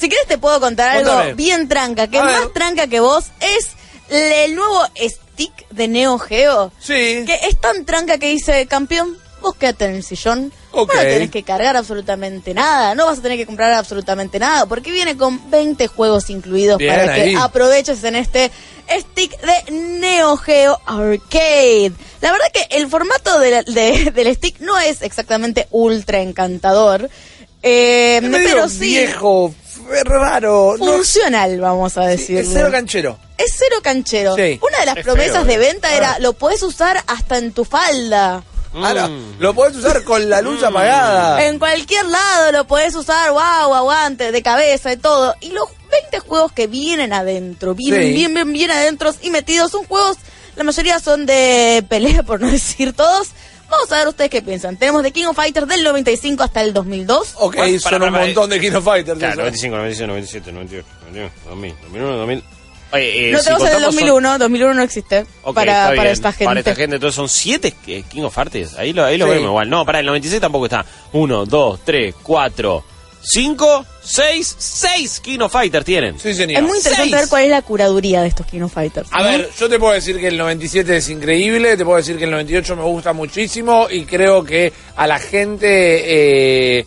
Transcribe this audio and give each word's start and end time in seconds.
Si 0.00 0.08
querés 0.08 0.26
te 0.26 0.38
puedo 0.38 0.58
contar 0.60 0.96
algo 0.96 1.10
Contame. 1.10 1.34
bien 1.34 1.68
tranca, 1.68 2.06
que 2.08 2.18
A 2.18 2.20
es 2.22 2.26
ver. 2.26 2.40
más 2.40 2.52
tranca 2.54 2.86
que 2.86 3.00
vos, 3.00 3.26
es 3.40 3.68
el 4.08 4.54
nuevo 4.54 4.82
stick 4.96 5.68
de 5.70 5.88
Neo 5.88 6.18
Geo. 6.18 6.72
Sí. 6.80 7.24
Que 7.26 7.38
es 7.48 7.60
tan 7.60 7.84
tranca 7.84 8.16
que 8.18 8.28
dice, 8.28 8.66
campeón, 8.66 9.16
vos 9.42 9.54
quédate 9.56 9.84
en 9.84 9.94
el 9.96 10.02
sillón. 10.04 10.52
Ok. 10.72 10.94
No 10.94 11.00
tenés 11.02 11.30
que 11.30 11.42
cargar 11.42 11.76
absolutamente 11.76 12.54
nada, 12.54 12.94
no 12.94 13.06
vas 13.06 13.18
a 13.18 13.22
tener 13.22 13.36
que 13.36 13.44
comprar 13.46 13.72
absolutamente 13.72 14.38
nada, 14.38 14.66
porque 14.66 14.90
viene 14.92 15.16
con 15.16 15.50
20 15.50 15.86
juegos 15.88 16.30
incluidos 16.30 16.78
Bien 16.78 16.94
para 16.94 17.12
ahí. 17.12 17.32
que 17.32 17.36
aproveches 17.36 18.02
en 18.04 18.14
este 18.16 18.50
stick 18.88 19.36
de 19.40 19.72
Neo 19.72 20.36
Geo 20.36 20.80
Arcade. 20.86 21.92
La 22.20 22.32
verdad 22.32 22.46
que 22.52 22.66
el 22.76 22.88
formato 22.88 23.38
de 23.40 23.50
la- 23.50 23.62
de- 23.64 24.10
del 24.14 24.34
stick 24.34 24.60
no 24.60 24.78
es 24.78 25.02
exactamente 25.02 25.66
ultra 25.72 26.20
encantador, 26.20 27.10
eh, 27.62 28.20
pero 28.30 28.68
sí 28.68 28.78
viejo, 28.80 29.52
f- 29.92 30.04
raro. 30.04 30.76
no- 30.78 30.84
funcional, 30.92 31.60
vamos 31.60 31.96
a 31.96 32.02
sí, 32.04 32.08
decir. 32.08 32.38
es 32.38 32.48
cero 32.52 32.68
canchero. 32.70 33.18
Es 33.38 33.54
cero 33.58 33.76
canchero. 33.82 34.34
Sí. 34.36 34.58
Una 34.62 34.78
de 34.80 34.86
las 34.86 34.96
Es 34.98 35.04
promesas 35.04 35.36
feo, 35.36 35.44
de 35.44 35.54
eh. 35.54 35.58
venta 35.58 35.94
era, 35.94 36.18
lo 36.18 36.32
puedes 36.34 36.62
usar 36.62 37.02
hasta 37.06 37.38
en 37.38 37.52
tu 37.52 37.64
falda. 37.64 38.42
Ahora, 38.72 39.08
Mm. 39.08 39.36
lo 39.40 39.52
podés 39.52 39.76
usar 39.76 40.04
con 40.04 40.30
la 40.30 40.40
luz 40.42 40.62
apagada. 40.62 41.44
En 41.44 41.58
cualquier 41.58 42.04
lado 42.06 42.52
lo 42.52 42.66
puedes 42.68 42.94
usar, 42.94 43.30
wow, 43.32 43.74
aguante, 43.74 44.30
de 44.30 44.42
cabeza 44.42 44.92
y 44.92 44.96
todo. 44.96 45.34
Y 45.40 45.50
los 45.50 45.64
20 45.90 46.20
juegos 46.20 46.52
que 46.52 46.68
vienen 46.68 47.12
adentro, 47.12 47.74
vienen 47.74 48.02
Sí. 48.02 48.12
bien, 48.12 48.32
bien, 48.32 48.52
bien 48.52 48.70
adentro 48.70 49.12
y 49.22 49.30
metidos, 49.30 49.72
son 49.72 49.84
juegos, 49.86 50.18
la 50.54 50.62
mayoría 50.62 51.00
son 51.00 51.26
de 51.26 51.84
pelea, 51.88 52.22
por 52.26 52.40
no 52.40 52.48
decir 52.48 52.92
todos. 52.92 53.30
Vamos 53.70 53.92
a 53.92 53.96
ver 53.98 54.08
ustedes 54.08 54.30
qué 54.30 54.42
piensan. 54.42 54.76
Tenemos 54.76 55.02
de 55.02 55.12
King 55.12 55.26
of 55.26 55.36
Fighters 55.36 55.68
del 55.68 55.84
95 55.84 56.42
hasta 56.42 56.60
el 56.62 56.72
2002. 56.74 57.34
Ok, 57.36 57.56
Bueno, 57.56 57.78
son 57.78 57.90
para, 57.92 58.04
un 58.06 58.12
para, 58.12 58.24
montón 58.26 58.50
de 58.50 58.60
King 58.60 58.72
of 58.72 58.84
Fighters. 58.84 59.18
Claro, 59.18 59.32
eso. 59.34 59.40
95, 59.42 59.76
96, 59.76 60.08
97, 60.08 60.52
98, 60.52 60.88
99, 61.02 61.32
2000, 61.48 61.74
2001, 61.82 62.16
2000. 62.16 62.44
Oye, 62.92 63.28
eh, 63.28 63.32
no 63.32 63.38
si 63.38 63.44
tenemos 63.44 63.62
el 63.62 63.66
del 63.68 63.82
contamos 63.82 63.94
son- 63.94 63.94
2001, 63.94 64.38
2001 64.38 64.74
no 64.74 64.82
existe 64.82 65.26
Ok, 65.44 65.54
para, 65.54 65.94
para 65.94 66.10
esta 66.10 66.32
gente. 66.32 66.44
Para 66.46 66.58
esta 66.60 66.74
gente, 66.74 66.96
entonces 66.96 67.14
son 67.14 67.28
7 67.28 67.72
King 68.10 68.22
of 68.22 68.34
Hearts. 68.36 68.74
Ahí 68.76 68.92
lo, 68.92 69.04
ahí 69.04 69.16
lo 69.16 69.26
Sí. 69.26 69.30
vemos 69.30 69.46
igual. 69.46 69.70
No, 69.70 69.86
para 69.86 70.00
el 70.00 70.06
96 70.06 70.40
tampoco 70.40 70.64
está. 70.66 70.84
1, 71.12 71.46
2, 71.46 71.80
3, 71.84 72.14
4, 72.20 72.84
5, 73.22 73.86
6, 74.02 74.56
6 74.58 75.20
King 75.20 75.40
of 75.40 75.52
Fighters 75.52 75.84
tienen. 75.84 76.18
Sí, 76.18 76.34
señor. 76.34 76.62
Es 76.62 76.68
muy 76.68 76.78
interesante 76.78 77.10
Seis. 77.10 77.20
ver 77.20 77.28
cuál 77.28 77.44
es 77.44 77.50
la 77.50 77.62
curaduría 77.62 78.22
de 78.22 78.28
estos 78.28 78.46
King 78.46 78.62
of 78.62 78.72
Fighters. 78.72 79.08
A 79.12 79.22
¿no? 79.22 79.28
ver, 79.28 79.50
yo 79.58 79.68
te 79.68 79.78
puedo 79.78 79.92
decir 79.92 80.18
que 80.18 80.28
el 80.28 80.38
97 80.38 80.96
es 80.96 81.08
increíble, 81.10 81.76
te 81.76 81.84
puedo 81.84 81.98
decir 81.98 82.16
que 82.16 82.24
el 82.24 82.30
98 82.30 82.76
me 82.76 82.82
gusta 82.84 83.12
muchísimo 83.12 83.88
y 83.90 84.04
creo 84.04 84.42
que 84.44 84.72
a 84.96 85.06
la 85.06 85.18
gente 85.18 86.78
eh, 86.78 86.86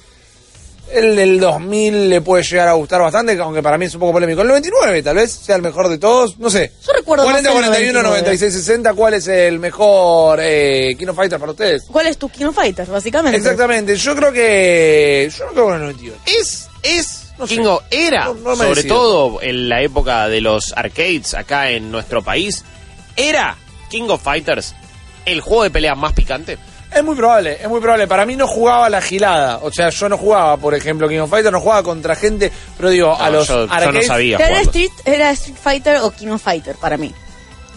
el 0.91 1.15
del 1.15 1.39
2000 1.39 2.09
le 2.09 2.21
puede 2.21 2.43
llegar 2.43 2.67
a 2.67 2.73
gustar 2.73 3.01
bastante, 3.01 3.37
aunque 3.39 3.61
para 3.63 3.77
mí 3.77 3.85
es 3.85 3.93
un 3.93 3.99
poco 3.99 4.13
polémico. 4.13 4.41
El 4.41 4.47
99 4.49 5.03
tal 5.03 5.15
vez 5.15 5.31
sea 5.31 5.55
el 5.55 5.61
mejor 5.61 5.89
de 5.89 5.97
todos, 5.97 6.37
no 6.39 6.49
sé. 6.49 6.71
Yo 6.85 6.92
recuerdo 7.03 7.25
más 7.25 7.33
40, 7.41 7.49
el 7.49 7.55
41, 7.55 7.93
99. 8.03 8.21
96, 8.21 8.53
60, 8.53 8.93
¿cuál 8.93 9.13
es 9.15 9.27
el 9.27 9.59
mejor 9.59 10.39
eh, 10.41 10.95
King 10.97 11.07
of 11.07 11.15
Fighter 11.15 11.39
para 11.39 11.51
ustedes? 11.51 11.83
¿Cuál 11.91 12.07
es 12.07 12.17
tu 12.17 12.29
King 12.29 12.45
of 12.45 12.55
Fighters, 12.55 12.89
básicamente? 12.89 13.37
Exactamente, 13.37 13.95
yo 13.95 14.15
creo 14.15 14.31
que... 14.31 15.31
Yo 15.37 15.45
creo 15.51 15.67
que 15.67 15.73
el 15.73 15.79
98. 15.81 16.17
Es, 16.25 16.67
es, 16.83 17.33
No 17.37 17.45
sé. 17.47 17.55
King 17.55 17.65
of- 17.65 17.83
era, 17.91 18.25
No- 18.25 18.33
no 18.35 18.49
me 18.51 18.55
sobre 18.55 18.75
decido. 18.75 18.95
todo 18.95 19.41
en 19.41 19.69
la 19.69 19.81
época 19.81 20.27
de 20.27 20.41
los 20.41 20.73
arcades 20.75 21.33
acá 21.33 21.69
en 21.71 21.91
nuestro 21.91 22.21
país, 22.23 22.63
era 23.15 23.55
King 23.89 24.09
of 24.09 24.21
Fighters 24.23 24.73
el 25.25 25.39
juego 25.41 25.63
de 25.63 25.69
pelea 25.71 25.95
más 25.95 26.13
picante. 26.13 26.57
Es 26.95 27.03
muy 27.03 27.15
probable, 27.15 27.57
es 27.61 27.67
muy 27.67 27.79
probable. 27.81 28.07
Para 28.07 28.25
mí 28.25 28.35
no 28.35 28.47
jugaba 28.47 28.89
la 28.89 29.01
gilada. 29.01 29.59
O 29.63 29.71
sea, 29.71 29.89
yo 29.89 30.09
no 30.09 30.17
jugaba, 30.17 30.57
por 30.57 30.75
ejemplo, 30.75 31.07
King 31.09 31.19
of 31.19 31.29
Fighters, 31.29 31.51
no 31.51 31.59
jugaba 31.59 31.83
contra 31.83 32.15
gente, 32.15 32.51
pero 32.77 32.89
digo, 32.89 33.15
a 33.19 33.25
No, 33.29 33.37
los 33.37 33.47
yo, 33.47 33.61
yo 33.61 33.67
no 33.67 33.73
arcades- 33.73 34.07
sabía 34.07 34.37
Que 34.37 34.43
era 34.43 34.59
jugarlos. 34.59 34.75
Street, 34.75 34.91
era 35.05 35.31
Street 35.31 35.57
Fighter 35.61 35.97
o 35.97 36.11
King 36.11 36.27
of 36.29 36.41
Fighter 36.41 36.75
para 36.75 36.97
mí. 36.97 37.13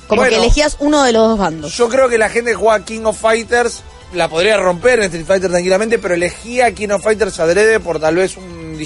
Como 0.06 0.20
Bueno. 0.22 0.37
que 0.37 0.42
elegías 0.44 0.77
uno 0.81 1.03
de 1.03 1.12
los 1.12 1.28
dos 1.31 1.39
bandos. 1.39 1.77
Yo 1.77 1.89
creo 1.89 2.09
que 2.09 2.19
la 2.19 2.28
gente 2.28 2.50
que 2.50 2.56
juega 2.56 2.84
King 2.84 3.05
of 3.05 3.19
Fighters 3.19 3.82
la 4.12 4.28
podría 4.28 4.56
romper 4.56 5.00
en 5.00 5.06
Street 5.06 5.26
Fighter 5.26 5.50
tranquilamente, 5.50 5.99
pero 5.99 6.15
elegía 6.15 6.72
King 6.72 6.91
of 6.91 7.03
Fighters 7.03 7.41
adrede 7.41 7.81
por 7.81 7.99
tal 7.99 8.15
vez 8.16 8.37
un... 8.37 8.78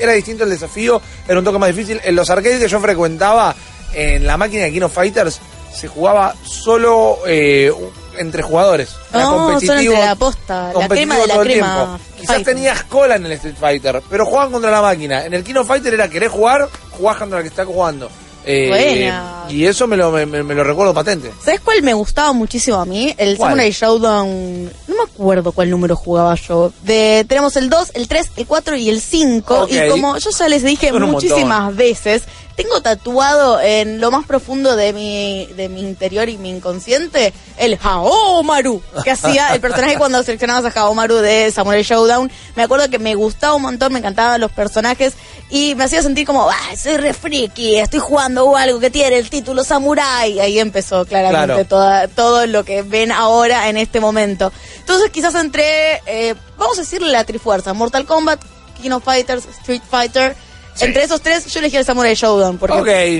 Era 0.00 0.12
distinto 0.12 0.44
el 0.44 0.50
desafío, 0.50 1.00
era 1.28 1.38
un 1.38 1.44
toque 1.44 1.58
más 1.58 1.68
difícil. 1.68 2.00
En 2.02 2.16
los 2.16 2.28
arcades 2.30 2.58
que 2.60 2.68
yo 2.68 2.80
frecuentaba, 2.80 3.54
en 3.92 4.26
la 4.26 4.36
máquina 4.36 4.64
de 4.64 4.72
King 4.72 4.82
of 4.82 4.92
Fighters, 4.94 5.38
se 5.72 5.86
jugaba 5.86 6.34
solo 6.64 7.18
eh, 7.26 7.70
entre 8.18 8.42
jugadores. 8.42 8.90
Era 9.12 9.24
No, 9.24 9.30
solo 9.30 9.44
competitivo- 9.60 9.92
entre 9.92 10.04
la 10.06 10.14
posta, 10.14 10.66
la 10.68 10.72
competitivo 10.72 11.12
crema 11.14 11.18
de 11.20 11.26
la 11.26 11.40
crema 11.40 11.74
tiempo. 11.98 11.98
Quizás 12.20 12.42
tenías 12.42 12.84
cola 12.84 13.16
en 13.16 13.26
el 13.26 13.32
Street 13.32 13.56
Fighter, 13.60 14.02
pero 14.08 14.24
jugaban 14.24 14.50
contra 14.52 14.70
la 14.70 14.80
máquina. 14.80 15.24
En 15.26 15.34
el 15.34 15.44
King 15.44 15.56
of 15.56 15.66
Fighter 15.68 15.92
era 15.94 16.08
querés 16.08 16.30
jugar, 16.30 16.68
jugás 16.92 17.18
contra 17.18 17.38
el 17.38 17.44
que 17.44 17.48
está 17.48 17.64
jugando. 17.66 18.08
Eh, 18.46 18.68
Buena. 18.68 19.44
y 19.48 19.64
eso 19.64 19.86
me 19.86 19.96
lo, 19.96 20.10
me, 20.10 20.26
me- 20.26 20.54
lo 20.54 20.62
recuerdo 20.64 20.92
patente. 20.92 21.32
¿Sabes 21.42 21.60
cuál 21.60 21.82
me 21.82 21.94
gustaba 21.94 22.32
muchísimo 22.34 22.76
a 22.78 22.84
mí? 22.84 23.14
El 23.16 23.38
¿Cuál? 23.38 23.52
Samurai 23.52 23.70
Showdown. 23.70 24.64
No 24.86 24.94
me 24.96 25.02
acuerdo 25.02 25.52
cuál 25.52 25.70
número 25.70 25.96
jugaba 25.96 26.34
yo. 26.34 26.70
De, 26.82 27.24
tenemos 27.26 27.56
el 27.56 27.70
2, 27.70 27.92
el 27.94 28.06
3, 28.06 28.32
el 28.36 28.46
4 28.46 28.76
y 28.76 28.90
el 28.90 29.00
5. 29.00 29.60
Ok. 29.62 29.70
Y 29.70 29.88
como 29.88 30.18
yo 30.18 30.28
ya 30.30 30.48
les 30.48 30.62
dije 30.62 30.90
Son 30.90 31.02
muchísimas 31.10 31.74
veces, 31.74 32.24
tengo 32.56 32.80
tatuado 32.80 33.60
en 33.60 34.00
lo 34.00 34.10
más 34.10 34.26
profundo 34.26 34.76
de 34.76 34.92
mi, 34.92 35.46
de 35.56 35.68
mi 35.68 35.80
interior 35.80 36.28
y 36.28 36.38
mi 36.38 36.50
inconsciente 36.50 37.32
el 37.56 37.78
Haomaru 37.82 38.80
que 39.02 39.10
hacía 39.10 39.54
el 39.54 39.60
personaje 39.60 39.96
cuando 39.98 40.22
seleccionabas 40.22 40.64
a 40.76 40.80
Haomaru 40.80 41.16
de 41.16 41.50
Samurai 41.50 41.82
Showdown. 41.82 42.30
Me 42.56 42.62
acuerdo 42.62 42.88
que 42.88 42.98
me 42.98 43.14
gustaba 43.14 43.54
un 43.54 43.62
montón, 43.62 43.92
me 43.92 43.98
encantaban 43.98 44.40
los 44.40 44.52
personajes 44.52 45.14
y 45.50 45.74
me 45.74 45.84
hacía 45.84 46.02
sentir 46.02 46.26
como, 46.26 46.48
ah, 46.48 46.76
soy 46.76 46.96
re 46.96 47.12
friki, 47.12 47.76
estoy 47.76 48.00
jugando 48.00 48.44
o 48.46 48.56
algo 48.56 48.78
que 48.80 48.90
tiene 48.90 49.16
el 49.18 49.30
título 49.30 49.64
Samurai. 49.64 50.38
Ahí 50.40 50.58
empezó 50.58 51.04
claramente 51.04 51.46
Claro. 51.46 51.68
toda, 51.68 52.08
todo 52.08 52.46
lo 52.46 52.64
que 52.64 52.82
ven 52.82 53.10
ahora 53.12 53.68
en 53.68 53.76
este 53.76 54.00
momento. 54.00 54.52
Entonces 54.78 55.10
quizás 55.10 55.34
entre, 55.34 56.00
eh, 56.06 56.34
vamos 56.56 56.78
a 56.78 56.82
decirle 56.82 57.10
la 57.10 57.24
trifuerza, 57.24 57.72
Mortal 57.72 58.04
Kombat, 58.06 58.40
King 58.80 58.90
of 58.92 59.04
Fighters, 59.04 59.44
Street 59.60 59.82
Fighter. 59.88 60.36
Sí. 60.74 60.86
Entre 60.86 61.04
esos 61.04 61.20
tres 61.20 61.46
yo 61.46 61.60
elegí 61.60 61.76
el 61.76 61.84
Samurai 61.84 62.14
Showdown 62.14 62.58
porque 62.58 62.74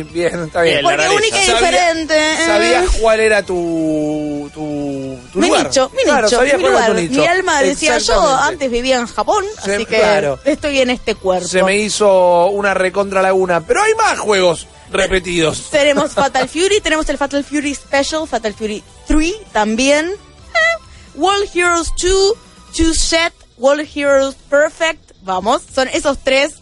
Ok, 0.04 0.12
bien, 0.12 0.44
está 0.46 0.62
bien. 0.62 0.80
Porque 0.82 0.96
la 0.96 1.12
única 1.12 1.36
y 1.42 1.46
diferente. 1.46 2.14
eh. 2.16 2.36
¿Sabías 2.46 2.84
cuál 3.00 3.20
era 3.20 3.42
tu, 3.44 4.50
tu, 4.52 5.18
tu 5.32 5.38
mi 5.38 5.46
lugar? 5.48 5.66
nicho, 5.66 5.90
mi 5.96 6.02
Claro, 6.02 6.26
nicho, 6.26 6.36
sabías 6.36 6.56
mi 6.56 6.62
cuál 6.62 6.74
era 6.74 6.88
lugar. 6.88 6.96
tu 6.96 7.08
nicho. 7.08 7.20
Mi 7.20 7.26
alma 7.28 7.62
decía, 7.62 7.98
yo 7.98 8.26
antes 8.34 8.70
vivía 8.70 8.96
en 8.96 9.06
Japón, 9.06 9.44
Se- 9.64 9.74
así 9.76 9.86
que 9.86 9.98
claro. 9.98 10.38
estoy 10.44 10.80
en 10.80 10.90
este 10.90 11.14
cuerpo. 11.14 11.46
Se 11.46 11.62
me 11.62 11.76
hizo 11.78 12.46
una 12.48 12.74
recontra 12.74 13.22
laguna, 13.22 13.60
pero 13.60 13.82
hay 13.82 13.94
más 13.94 14.18
juegos 14.18 14.66
repetidos. 14.90 15.70
Tenemos 15.70 16.10
Fatal 16.14 16.48
Fury, 16.48 16.80
tenemos 16.80 17.08
el 17.08 17.18
Fatal 17.18 17.44
Fury 17.44 17.74
Special, 17.74 18.26
Fatal 18.26 18.52
Fury 18.54 18.82
3 19.06 19.32
también. 19.52 20.06
Eh, 20.10 20.82
World 21.14 21.48
Heroes 21.54 21.92
2, 22.02 22.34
Two 22.76 22.94
Set, 22.94 23.32
World 23.58 23.88
Heroes 23.94 24.34
Perfect. 24.50 25.12
Vamos, 25.22 25.62
son 25.72 25.86
esos 25.88 26.18
tres. 26.18 26.54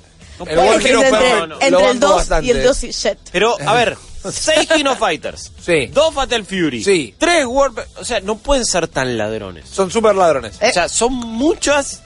El 0.49 0.59
World 0.59 0.87
Hero 0.87 1.03
entre, 1.03 1.11
Perfect 1.21 1.49
lo 1.49 1.55
entre 1.55 1.67
el 1.69 1.75
banco 1.75 2.07
2 2.07 2.17
bastante. 2.17 2.47
y 2.47 2.51
el 2.51 2.63
2 2.65 2.85
y 2.85 2.93
Set. 2.93 3.19
Pero, 3.33 3.57
a 3.67 3.73
ver, 3.75 3.97
6 4.31 4.69
King 4.75 4.87
of 4.87 4.99
Fighters. 4.99 5.53
Sí. 5.65 5.87
2 5.87 6.15
Fatal 6.15 6.45
Fury. 6.45 6.85
Sí. 6.85 7.15
3 7.19 7.47
World... 7.47 7.81
O 7.97 8.05
sea, 8.05 8.21
no 8.21 8.37
pueden 8.39 8.65
ser 8.65 8.89
tan 8.89 9.17
ladrones. 9.19 9.65
Son 9.69 9.91
super 9.91 10.15
ladrones. 10.15 10.55
Eh. 10.61 10.69
O 10.71 10.73
sea, 10.73 10.89
son 10.89 11.13
muchas 11.15 12.03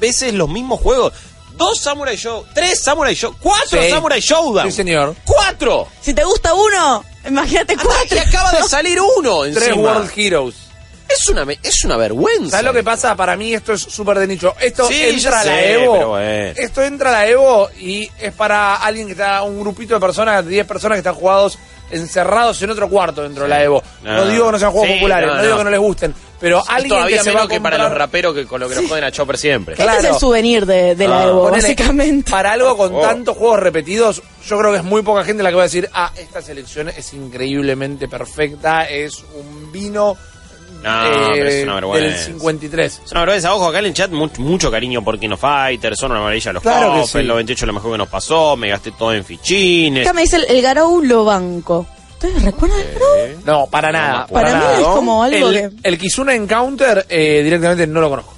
veces 0.00 0.34
los 0.34 0.48
mismos 0.48 0.80
juegos. 0.80 1.12
Dos 1.56 1.78
Samurai 1.80 2.16
Show, 2.16 2.46
tres 2.54 2.82
Samurai 2.82 3.14
Show, 3.14 3.34
cuatro 3.38 3.82
Sí. 3.82 3.90
Samurai 3.90 4.18
Showdown. 4.20 4.70
Sí, 4.70 4.76
señor. 4.78 5.14
¡Cuatro! 5.26 5.88
Si 6.00 6.14
te 6.14 6.24
gusta 6.24 6.54
uno, 6.54 7.04
imagínate 7.28 7.74
Y 7.74 7.76
cuatro. 7.76 8.18
acaba 8.18 8.52
de 8.52 8.62
salir 8.62 8.98
uno 9.18 9.42
Tres 9.42 9.56
encima. 9.68 9.76
World 9.92 10.10
Heroes. 10.16 10.54
Es 11.12 11.28
una, 11.28 11.44
me- 11.44 11.58
es 11.62 11.84
una 11.84 11.96
vergüenza. 11.96 12.50
¿Sabes 12.50 12.66
lo 12.66 12.72
que 12.72 12.82
pasa? 12.84 13.16
Para 13.16 13.36
mí 13.36 13.52
esto 13.54 13.72
es 13.72 13.80
súper 13.82 14.18
de 14.18 14.26
nicho. 14.26 14.54
Esto 14.60 14.86
Sí, 14.88 15.02
entra 15.02 15.40
a 15.40 15.44
la 15.44 15.52
sé, 15.52 15.72
Evo. 15.72 15.92
pero. 15.94 16.18
Esto 16.18 16.82
entra 16.82 17.08
a 17.10 17.12
la 17.12 17.28
Evo 17.28 17.68
y 17.78 18.08
es 18.20 18.32
para 18.32 18.76
alguien 18.76 19.06
que 19.06 19.12
está, 19.12 19.42
un 19.42 19.60
grupito 19.60 19.94
de 19.94 20.00
personas, 20.00 20.46
10 20.46 20.66
personas 20.66 20.96
que 20.96 21.00
están 21.00 21.14
jugados 21.14 21.58
encerrados 21.90 22.62
en 22.62 22.70
otro 22.70 22.88
cuarto 22.88 23.22
dentro 23.24 23.42
de 23.44 23.48
la 23.48 23.62
Evo. 23.64 23.82
No, 24.02 24.18
No. 24.18 24.26
digo 24.26 24.46
que 24.46 24.52
no 24.52 24.58
sean 24.60 24.70
juegos 24.70 24.88
Sí, 24.90 24.94
populares, 24.94 25.28
no, 25.28 25.34
no, 25.36 25.42
digo 25.42 25.58
que 25.58 25.64
no 25.64 25.70
les 25.70 25.80
gusten, 25.80 26.14
pero 26.38 26.58
Es 26.60 26.68
alguien 26.68 26.88
todavía 26.90 27.16
que 27.18 27.22
se 27.24 27.30
va 27.30 27.34
menos 27.40 27.46
a 27.50 27.54
que 27.54 27.60
para 27.60 27.78
los 27.78 27.92
raperos 27.92 28.34
que 28.34 28.46
con 28.46 28.60
lo 28.60 28.68
que 28.68 28.76
nos 28.76 28.88
joden 28.88 29.02
a 29.04 29.10
Chopper 29.10 29.36
siempre. 29.36 29.74
Claro. 29.74 29.92
Este 29.94 30.06
es 30.06 30.14
el 30.14 30.20
souvenir 30.20 30.66
de, 30.66 30.94
de 30.94 31.08
la 31.08 31.22
Ah, 31.22 31.24
Evo, 31.26 31.42
Ponele, 31.48 31.62
básicamente. 31.62 32.30
Para 32.30 32.52
algo 32.52 32.76
con 32.76 32.94
Oh. 32.94 33.00
tantos 33.00 33.36
juegos 33.36 33.58
repetidos, 33.58 34.22
yo 34.46 34.56
creo 34.58 34.70
que 34.70 34.78
es 34.78 34.84
muy 34.84 35.02
poca 35.02 35.24
gente 35.24 35.42
la 35.42 35.48
que 35.50 35.56
va 35.56 35.62
a 35.62 35.64
decir, 35.64 35.90
ah, 35.92 36.12
esta 36.16 36.40
selección 36.40 36.88
es 36.90 37.12
increíblemente 37.12 38.06
perfecta, 38.06 38.88
es 38.88 39.24
un 39.34 39.72
vino 39.72 40.16
No, 40.82 41.04
eh, 41.06 41.30
pero 41.34 41.48
es 41.48 41.64
una 41.64 41.74
vergüenza. 41.74 42.08
del 42.08 42.18
53. 42.34 43.00
Es 43.04 43.10
una 43.12 43.20
vergüenza. 43.20 43.54
Ojo, 43.54 43.68
acá 43.68 43.78
en 43.80 43.86
el 43.86 43.94
chat 43.94 44.10
mucho, 44.10 44.40
mucho 44.40 44.70
cariño 44.70 45.02
por 45.04 45.18
King 45.18 45.30
of 45.30 45.40
Fighters. 45.40 45.98
Son 45.98 46.10
una 46.10 46.20
maravilla 46.20 46.52
los 46.54 46.62
Claro 46.62 47.06
sí. 47.06 47.18
El 47.18 47.26
98 47.28 47.66
lo 47.66 47.72
mejor 47.74 47.92
que 47.92 47.98
nos 47.98 48.08
pasó. 48.08 48.56
Me 48.56 48.68
gasté 48.68 48.92
todo 48.92 49.12
en 49.12 49.24
fichines. 49.24 50.06
Acá 50.06 50.12
me 50.14 50.22
dice 50.22 50.36
el, 50.36 50.44
el 50.48 50.62
Garou 50.62 51.02
lo 51.02 51.24
banco. 51.24 51.86
¿Ustedes 52.12 52.42
recuerdan 52.42 52.80
el 52.80 52.92
Garou? 52.94 53.14
Eh, 53.18 53.36
No, 53.46 53.66
para 53.66 53.92
No, 53.92 53.98
nada. 53.98 54.26
para 54.26 54.54
mí 54.58 54.64
es 54.78 54.86
como 54.86 55.22
algo 55.22 55.48
el, 55.50 55.54
que- 55.54 55.70
el 55.88 55.98
Kizuna 55.98 56.34
Encounter 56.34 57.06
eh, 57.08 57.40
directamente 57.42 57.86
no 57.86 58.00
lo 58.00 58.10
conozco. 58.10 58.34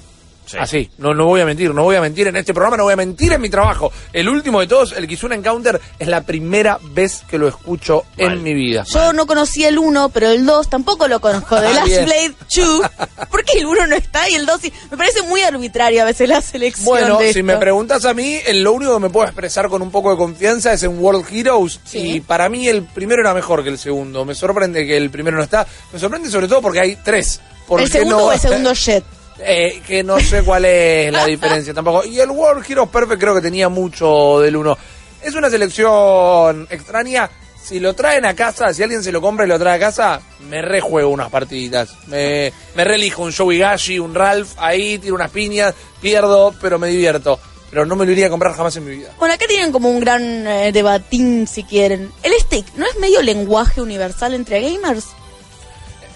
Sí. 0.53 0.59
Así, 0.59 0.89
no, 0.99 1.13
no 1.15 1.25
voy 1.25 1.41
a 1.41 1.45
mentir, 1.45 1.73
no 1.73 1.83
voy 1.83 1.95
a 1.95 2.01
mentir 2.01 2.27
en 2.27 2.35
este 2.35 2.53
programa, 2.53 2.77
no 2.77 2.83
voy 2.83 2.93
a 2.93 2.95
mentir 2.95 3.33
en 3.33 3.41
mi 3.41 3.49
trabajo. 3.49 3.91
El 4.13 4.29
último 4.29 4.59
de 4.61 4.67
todos, 4.67 4.91
el 4.93 5.07
Kizuna 5.07 5.33
Encounter, 5.35 5.81
es 5.97 6.07
la 6.07 6.21
primera 6.21 6.77
vez 6.91 7.23
que 7.27 7.37
lo 7.39 7.47
escucho 7.47 8.03
Mal. 8.17 8.33
en 8.33 8.43
mi 8.43 8.53
vida. 8.53 8.83
Yo 8.87 9.13
no 9.13 9.25
conocía 9.25 9.69
el 9.69 9.79
1, 9.79 10.09
pero 10.09 10.29
el 10.29 10.45
2 10.45 10.69
tampoco 10.69 11.07
lo 11.07 11.19
conozco. 11.19 11.59
The 11.59 11.65
Ah, 11.67 11.73
Last 11.73 11.87
bien. 11.87 12.05
Blade 12.05 12.33
2. 12.55 12.81
¿Por 13.31 13.43
qué 13.43 13.57
el 13.59 13.65
1 13.65 13.87
no 13.87 13.95
está 13.95 14.29
y 14.29 14.35
el 14.35 14.45
2 14.45 14.61
sí? 14.61 14.71
Me 14.91 14.97
parece 14.97 15.23
muy 15.23 15.41
arbitraria 15.41 16.03
a 16.03 16.05
veces 16.05 16.29
la 16.29 16.39
selección 16.41 16.85
Bueno, 16.85 17.17
de 17.17 17.33
si 17.33 17.39
esto. 17.39 17.43
me 17.43 17.57
preguntas 17.57 18.05
a 18.05 18.13
mí, 18.13 18.37
en 18.45 18.63
lo 18.63 18.73
único 18.73 18.93
que 18.93 18.99
me 18.99 19.09
puedo 19.09 19.25
expresar 19.25 19.69
con 19.69 19.81
un 19.81 19.89
poco 19.91 20.11
de 20.11 20.17
confianza 20.17 20.71
es 20.73 20.83
en 20.83 20.99
World 20.99 21.25
Heroes. 21.31 21.79
Sí. 21.83 21.97
Y 22.17 22.21
para 22.21 22.47
mí 22.49 22.67
el 22.67 22.83
primero 22.83 23.21
era 23.21 23.33
mejor 23.33 23.63
que 23.63 23.69
el 23.69 23.79
segundo. 23.79 24.23
Me 24.23 24.35
sorprende 24.35 24.85
que 24.85 24.97
el 24.97 25.09
primero 25.09 25.37
no 25.37 25.43
está. 25.43 25.65
Me 25.91 25.97
sorprende 25.99 26.29
sobre 26.29 26.47
todo 26.47 26.61
porque 26.61 26.79
hay 26.79 26.95
tres. 27.03 27.41
¿Por 27.67 27.79
¿El 27.79 27.87
qué 27.87 27.99
segundo 27.99 28.17
no 28.17 28.23
o 28.25 28.31
el 28.33 28.39
segundo 28.39 28.73
Jet? 28.73 29.03
Eh, 29.39 29.81
que 29.85 30.03
no 30.03 30.19
sé 30.19 30.43
cuál 30.43 30.65
es 30.65 31.11
la 31.11 31.25
diferencia 31.27 31.73
tampoco. 31.73 32.05
Y 32.05 32.19
el 32.19 32.29
World 32.29 32.69
Heroes 32.69 32.89
Perfect 32.89 33.19
creo 33.19 33.35
que 33.35 33.41
tenía 33.41 33.69
mucho 33.69 34.39
del 34.39 34.55
uno. 34.55 34.77
Es 35.21 35.35
una 35.35 35.49
selección 35.49 36.67
extraña. 36.69 37.29
Si 37.63 37.79
lo 37.79 37.93
traen 37.93 38.25
a 38.25 38.35
casa, 38.35 38.73
si 38.73 38.83
alguien 38.83 39.01
se 39.01 39.11
lo 39.11 39.21
compra 39.21 39.45
y 39.45 39.47
lo 39.47 39.57
trae 39.57 39.77
a 39.77 39.79
casa, 39.79 40.21
me 40.49 40.61
rejuego 40.61 41.09
unas 41.09 41.29
partiditas. 41.29 41.95
Me, 42.07 42.51
me 42.75 42.83
reelijo 42.83 43.23
un 43.23 43.31
Joey 43.31 43.57
Gashi, 43.57 43.99
un 43.99 44.13
Ralph, 44.13 44.49
ahí 44.57 44.97
tiro 44.99 45.15
unas 45.15 45.31
piñas, 45.31 45.73
pierdo, 46.01 46.53
pero 46.61 46.77
me 46.77 46.89
divierto. 46.89 47.39
Pero 47.69 47.85
no 47.85 47.95
me 47.95 48.05
lo 48.05 48.11
iría 48.11 48.27
a 48.27 48.29
comprar 48.29 48.53
jamás 48.53 48.75
en 48.75 48.85
mi 48.85 48.97
vida. 48.97 49.11
Bueno, 49.17 49.33
acá 49.33 49.45
tienen 49.47 49.71
como 49.71 49.89
un 49.89 49.99
gran 50.01 50.45
eh, 50.45 50.71
debatín, 50.73 51.47
si 51.47 51.63
quieren. 51.63 52.11
¿El 52.21 52.33
stick 52.41 52.67
no 52.75 52.85
es 52.85 52.99
medio 52.99 53.21
lenguaje 53.21 53.81
universal 53.81 54.33
entre 54.33 54.61
gamers? 54.61 55.05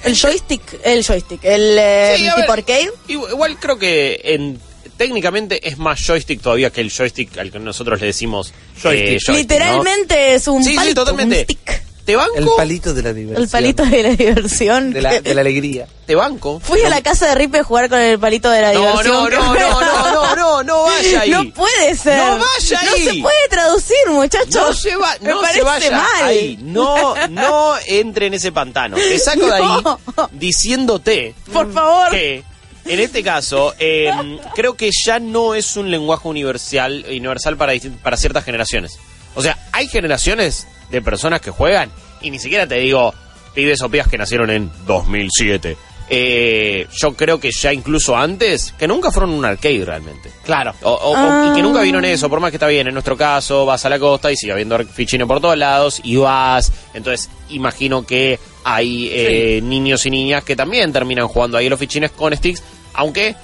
¿El 0.04 0.16
joystick? 0.16 0.62
El 0.84 1.04
joystick. 1.06 1.44
¿El 1.44 1.78
eh, 1.80 2.16
Sí, 2.18 2.28
a 2.28 2.36
tipo 2.36 2.52
ver, 2.52 2.60
arcade? 2.60 2.90
Igual, 3.08 3.32
igual 3.32 3.60
creo 3.60 3.78
que 3.78 4.22
en, 4.24 4.60
técnicamente 4.98 5.68
es 5.68 5.78
más 5.78 6.00
joystick 6.06 6.42
todavía 6.42 6.70
que 6.72 6.82
el 6.82 6.92
joystick 6.92 7.38
al 7.38 7.52
que 7.52 7.60
nosotros 7.60 8.00
le 8.02 8.08
decimos 8.08 8.54
Joystick. 8.82 9.08
eh, 9.08 9.18
joystick, 9.26 9.30
¿no? 9.30 9.38
Literalmente 9.38 10.34
es 10.36 10.48
un 10.48 10.64
Sí, 10.64 10.76
totalmente. 10.94 11.38
un 11.40 11.44
stick. 11.44 11.84
Te 12.08 12.16
banco, 12.16 12.32
El 12.38 12.48
palito 12.56 12.94
de 12.94 13.04
la 13.04 13.12
diversión. 13.14 13.44
El 13.44 13.50
palito 13.50 13.86
de 13.86 14.02
la 14.04 14.10
diversión. 14.16 14.94
de 14.94 15.02
la, 15.02 15.20
de 15.20 15.34
la 15.36 15.42
alegría. 15.42 15.88
te 16.06 16.16
banco. 16.16 16.62
Fui 16.62 16.82
a 16.82 16.90
la 16.90 17.02
casa 17.02 17.28
de 17.28 17.36
Ripe 17.36 17.60
a 17.60 17.64
jugar 17.66 17.90
con 17.90 18.00
el 18.00 18.18
palito 18.18 18.50
de 18.50 18.62
la 18.62 18.72
No, 18.74 18.80
diversión. 18.80 19.14
no, 19.14 19.30
no, 19.30 19.54
no, 19.54 19.82
no, 19.82 20.12
no, 20.14 20.36
no, 20.38 20.64
no 20.64 20.84
vaya 20.84 21.20
ahí. 21.24 21.30
No 21.32 21.54
puede 21.54 21.96
ser. 21.98 22.18
No 22.18 22.40
vaya 22.40 22.80
ahí. 22.80 23.06
No 23.06 23.12
se 23.12 23.22
puede 23.22 23.48
traducir, 23.50 23.98
muchachos. 24.08 24.56
No 24.56 24.74
se, 24.74 24.96
va, 24.96 25.16
Me 25.20 25.32
no 25.32 25.42
parece 25.42 25.60
se 25.60 25.66
vaya 25.66 25.92
mal. 25.92 26.24
ahí. 26.24 26.58
No, 26.62 27.28
no 27.28 27.74
entre 27.88 28.28
en 28.28 28.36
ese 28.36 28.54
pantano. 28.54 28.96
Te 28.96 29.20
saco 29.20 29.46
de 29.46 29.54
ahí 29.54 29.84
diciéndote 30.32 31.36
Por 31.52 31.72
favor. 31.74 32.10
que 32.12 32.44
en 32.86 33.00
este 33.02 33.22
caso 33.22 33.74
eh, 33.80 34.10
creo 34.56 34.76
que 34.78 34.90
ya 35.06 35.20
no 35.20 35.56
es 35.56 35.76
un 35.76 35.92
lenguaje 35.92 36.26
universal 36.28 37.06
universal 37.10 37.58
para 37.58 37.74
para 38.02 38.16
ciertas 38.16 38.46
generaciones. 38.46 38.98
O 39.36 39.42
sea, 39.42 39.58
hay 39.74 39.88
generaciones 39.90 40.68
de 40.90 41.02
personas 41.02 41.42
que 41.42 41.52
juegan 41.52 41.90
y 42.22 42.32
ni 42.32 42.40
siquiera 42.40 42.68
te 42.68 42.76
digo 42.76 43.14
pibes 43.54 43.82
o 43.82 43.90
pibas 43.90 44.08
que 44.08 44.18
nacieron 44.18 44.50
en 44.50 44.72
2007. 44.86 45.78
Eh, 46.10 46.88
yo 46.96 47.14
creo 47.16 47.38
que 47.38 47.50
ya 47.52 47.74
incluso 47.74 48.16
antes, 48.16 48.74
que 48.80 48.88
nunca 48.88 49.12
fueron 49.12 49.32
un 49.32 49.44
arcade 49.44 49.84
realmente. 49.84 50.32
Claro. 50.46 50.74
O, 50.84 50.90
o- 50.92 51.12
o- 51.12 51.16
Ah. 51.18 51.50
y 51.52 51.56
que 51.56 51.62
nunca 51.62 51.82
vieron 51.82 52.06
eso, 52.06 52.30
por 52.30 52.40
más 52.40 52.50
que 52.50 52.56
está 52.56 52.68
bien, 52.68 52.88
en 52.88 52.94
nuestro 52.94 53.18
caso 53.18 53.66
vas 53.66 53.84
a 53.86 53.90
la 53.90 54.00
costa 54.00 54.32
y 54.32 54.38
sigue 54.38 54.54
habiendo 54.54 54.78
fichines 54.86 55.28
por 55.28 55.42
todos 55.42 55.58
lados 55.58 56.00
y 56.04 56.16
vas, 56.16 56.72
entonces 56.94 57.30
imagino 57.50 58.06
que 58.06 58.40
hay 58.64 59.10
eh, 59.12 59.60
niños 59.62 60.06
y 60.06 60.12
niñas 60.12 60.46
que 60.46 60.56
también 60.56 60.94
terminan 60.94 61.28
jugando 61.28 61.58
ahí 61.58 61.68
los 61.68 61.78
fichines 61.80 62.12
con 62.12 62.34
sticks, 62.34 62.64
aunque 62.94 63.36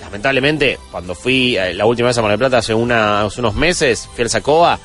lamentablemente 0.00 0.78
cuando 0.90 1.14
fui 1.14 1.56
eh, 1.56 1.74
la 1.74 1.84
última 1.86 2.08
vez 2.08 2.16
a 2.18 2.22
Mar 2.22 2.30
del 2.30 2.38
Plata 2.38 2.58
hace, 2.58 2.72
una- 2.74 3.22
hace 3.26 3.40
unos 3.40 3.54
meses, 3.54 4.08
fui 4.14 4.22
al 4.24 4.30
Sacoa, 4.30 4.78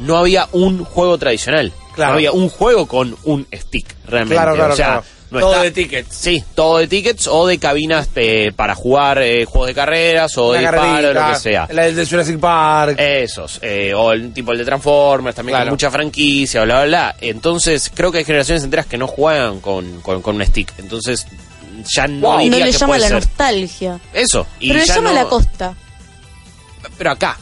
no 0.00 0.16
había 0.16 0.48
un 0.52 0.84
juego 0.84 1.16
tradicional, 1.18 1.72
Claro. 1.94 2.12
no 2.12 2.16
había 2.16 2.32
un 2.32 2.48
juego 2.48 2.86
con 2.86 3.16
un 3.24 3.46
stick 3.52 3.86
realmente, 4.06 4.34
Claro, 4.34 4.54
claro, 4.54 4.72
o 4.72 4.76
sea, 4.76 4.86
claro. 4.86 5.04
no 5.30 5.40
Todo 5.40 5.50
está- 5.52 5.62
de 5.64 5.70
tickets. 5.70 6.14
Sí, 6.16 6.44
todo 6.54 6.78
de 6.78 6.88
tickets 6.88 7.26
o 7.28 7.46
de 7.46 7.58
cabinas 7.58 8.08
eh, 8.16 8.52
para 8.56 8.74
jugar 8.74 9.20
eh, 9.22 9.44
juegos 9.44 9.68
de 9.68 9.74
carreras 9.74 10.36
o 10.38 10.52
de 10.52 10.60
disparo, 10.60 11.12
lo 11.12 11.26
que 11.28 11.36
sea. 11.36 11.68
La 11.70 11.84
del 11.84 11.94
de 11.96 12.06
Jurassic 12.06 12.38
Park. 12.40 12.96
Esos, 12.98 13.58
eh, 13.62 13.92
o 13.94 14.12
el 14.12 14.32
tipo 14.32 14.52
el 14.52 14.58
de 14.58 14.64
Transformers, 14.64 15.36
también 15.36 15.54
Claro. 15.54 15.66
con 15.66 15.74
mucha 15.74 15.90
franquicia, 15.90 16.62
bla, 16.64 16.76
bla, 16.76 16.84
bla. 16.86 17.16
Entonces, 17.20 17.90
creo 17.94 18.10
que 18.10 18.18
hay 18.18 18.24
generaciones 18.24 18.64
enteras 18.64 18.86
que 18.86 18.98
no 18.98 19.06
juegan 19.06 19.60
con, 19.60 20.00
con, 20.00 20.20
con 20.22 20.36
un 20.36 20.44
stick. 20.46 20.72
Entonces, 20.78 21.26
ya 21.94 22.06
no 22.08 22.20
Wow. 22.28 22.38
diría 22.40 22.50
No 22.58 22.64
le 22.66 22.72
que 22.72 22.78
llama 22.78 22.86
puede 22.88 23.00
la 23.00 23.06
ser. 23.08 23.14
nostalgia. 23.16 24.00
Eso. 24.12 24.46
Y 24.58 24.68
Pero 24.68 24.80
le 24.80 24.86
llama 24.86 25.10
no- 25.10 25.14
la 25.16 25.24
costa. 25.26 25.74
Pero 26.98 27.10
acá. 27.10 27.38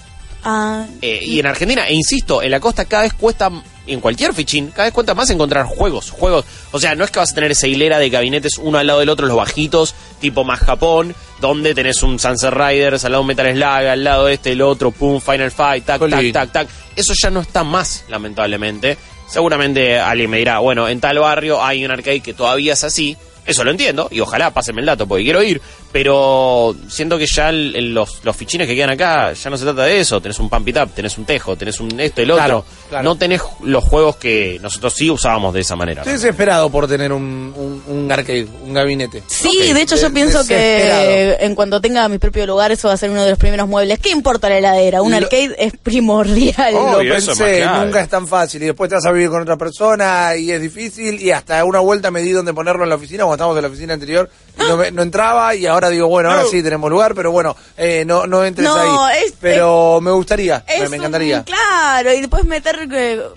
Ah, 0.50 0.86
eh, 1.02 1.20
y 1.22 1.38
en 1.38 1.46
Argentina, 1.46 1.86
e 1.86 1.92
insisto, 1.92 2.42
en 2.42 2.50
la 2.50 2.58
costa 2.58 2.86
cada 2.86 3.02
vez 3.02 3.12
cuesta, 3.12 3.50
en 3.86 4.00
cualquier 4.00 4.32
fichín, 4.32 4.68
cada 4.68 4.84
vez 4.84 4.94
cuesta 4.94 5.12
más 5.12 5.28
encontrar 5.28 5.66
juegos, 5.66 6.10
juegos. 6.10 6.46
O 6.72 6.80
sea, 6.80 6.94
no 6.94 7.04
es 7.04 7.10
que 7.10 7.18
vas 7.18 7.32
a 7.32 7.34
tener 7.34 7.50
esa 7.50 7.66
hilera 7.66 7.98
de 7.98 8.08
gabinetes 8.08 8.56
uno 8.56 8.78
al 8.78 8.86
lado 8.86 9.00
del 9.00 9.10
otro, 9.10 9.26
los 9.26 9.36
bajitos, 9.36 9.94
tipo 10.22 10.44
más 10.44 10.60
Japón, 10.60 11.14
donde 11.42 11.74
tenés 11.74 12.02
un 12.02 12.18
Sunset 12.18 12.50
Riders, 12.50 13.04
al 13.04 13.12
lado 13.12 13.20
un 13.20 13.26
Metal 13.26 13.52
Slug, 13.52 13.62
al 13.64 14.02
lado 14.02 14.26
este, 14.28 14.52
el 14.52 14.62
otro, 14.62 14.90
pum, 14.90 15.20
Final 15.20 15.50
Fight, 15.50 15.84
tac, 15.84 16.00
tac, 16.08 16.32
tac, 16.32 16.50
tac. 16.50 16.68
Eso 16.96 17.12
ya 17.22 17.28
no 17.28 17.40
está 17.40 17.62
más, 17.62 18.06
lamentablemente. 18.08 18.96
Seguramente 19.26 19.98
alguien 19.98 20.30
me 20.30 20.38
dirá, 20.38 20.60
bueno, 20.60 20.88
en 20.88 20.98
tal 20.98 21.18
barrio 21.18 21.62
hay 21.62 21.84
un 21.84 21.90
arcade 21.90 22.20
que 22.20 22.32
todavía 22.32 22.72
es 22.72 22.84
así. 22.84 23.18
Eso 23.44 23.64
lo 23.64 23.70
entiendo, 23.70 24.08
y 24.10 24.20
ojalá 24.20 24.52
pásenme 24.52 24.80
el 24.80 24.86
dato 24.86 25.06
porque 25.06 25.24
quiero 25.24 25.42
ir, 25.42 25.60
pero 25.92 26.74
siento 26.88 27.16
que 27.18 27.26
ya 27.26 27.48
el- 27.48 27.74
el- 27.74 27.94
los, 27.94 28.20
los 28.24 28.36
fichines 28.36 28.66
que 28.66 28.74
quedan 28.74 28.90
acá, 28.90 29.32
ya 29.32 29.50
no 29.50 29.56
se 29.56 29.64
trata 29.64 29.82
de 29.84 30.00
eso. 30.00 30.20
Tenés 30.20 30.38
un 30.38 30.48
Pump 30.50 30.68
It 30.68 30.76
Up, 30.76 30.90
tenés 30.94 31.16
un 31.18 31.24
Tejo, 31.24 31.56
tenés 31.56 31.80
un 31.80 31.98
esto, 32.00 32.20
el 32.22 32.30
otro. 32.30 32.44
Claro, 32.44 32.64
claro. 32.88 33.04
No 33.04 33.16
tenés 33.16 33.40
los 33.64 33.82
juegos 33.84 34.16
que 34.16 34.58
nosotros 34.60 34.92
sí 34.94 35.10
usábamos 35.10 35.54
de 35.54 35.60
esa 35.60 35.76
manera. 35.76 36.02
Estoy 36.02 36.14
desesperado 36.14 36.70
por 36.70 36.86
tener 36.88 37.12
un, 37.12 37.52
un, 37.56 37.82
un 37.86 38.12
arcade, 38.12 38.46
un 38.64 38.74
gabinete. 38.74 39.22
Sí, 39.26 39.72
de 39.72 39.80
hecho 39.82 39.96
yo 39.96 40.08
de- 40.08 40.10
pienso 40.14 40.46
que 40.46 41.36
en 41.40 41.54
cuanto 41.54 41.80
tenga 41.80 42.08
mi 42.08 42.18
propio 42.18 42.46
lugar 42.46 42.70
eso 42.72 42.88
va 42.88 42.94
a 42.94 42.96
ser 42.96 43.10
uno 43.10 43.24
de 43.24 43.30
los 43.30 43.38
primeros 43.38 43.68
muebles. 43.68 43.98
¿Qué 43.98 44.10
importa 44.10 44.48
la 44.48 44.58
heladera? 44.58 45.02
Un 45.02 45.10
Lo- 45.12 45.16
arcade 45.18 45.54
es 45.58 45.72
primordial. 45.82 46.74
Oh, 46.74 47.02
Lo 47.02 47.14
es 47.14 47.24
pensé, 47.26 47.58
clave. 47.62 47.84
nunca 47.86 48.00
es 48.02 48.08
tan 48.08 48.26
fácil. 48.28 48.62
Y 48.62 48.66
después 48.66 48.88
te 48.88 48.94
vas 48.96 49.06
a 49.06 49.12
vivir 49.12 49.30
con 49.30 49.42
otra 49.42 49.56
persona 49.56 50.36
y 50.36 50.50
es 50.50 50.60
difícil. 50.60 51.20
Y 51.20 51.30
hasta 51.30 51.64
una 51.64 51.80
vuelta 51.80 52.10
me 52.10 52.20
di 52.22 52.32
donde 52.32 52.52
ponerlo 52.52 52.84
en 52.84 52.90
la 52.90 52.96
oficina, 52.96 53.24
cuando 53.24 53.34
estábamos 53.34 53.56
en 53.58 53.62
la 53.62 53.68
oficina 53.68 53.94
anterior, 53.94 54.30
no, 54.68 54.76
me- 54.76 54.90
no 54.90 55.02
entraba. 55.02 55.54
Y 55.54 55.66
ahora 55.66 55.88
digo, 55.90 56.08
bueno, 56.08 56.30
ahora 56.30 56.44
sí 56.50 56.62
tenemos 56.62 56.90
lugar, 56.90 57.14
pero 57.14 57.30
bueno, 57.32 57.56
eh, 57.76 58.04
no, 58.06 58.26
no 58.26 58.44
entres 58.44 58.66
No, 58.68 59.04
ahí. 59.04 59.24
es- 59.26 59.34
pero 59.40 60.00
me 60.00 60.10
gustaría, 60.10 60.64
me, 60.68 60.80
me 60.80 60.86
un- 60.88 60.94
encantaría. 60.94 61.44
claro, 61.44 62.12
y 62.12 62.20
después 62.20 62.44
meter 62.44 62.88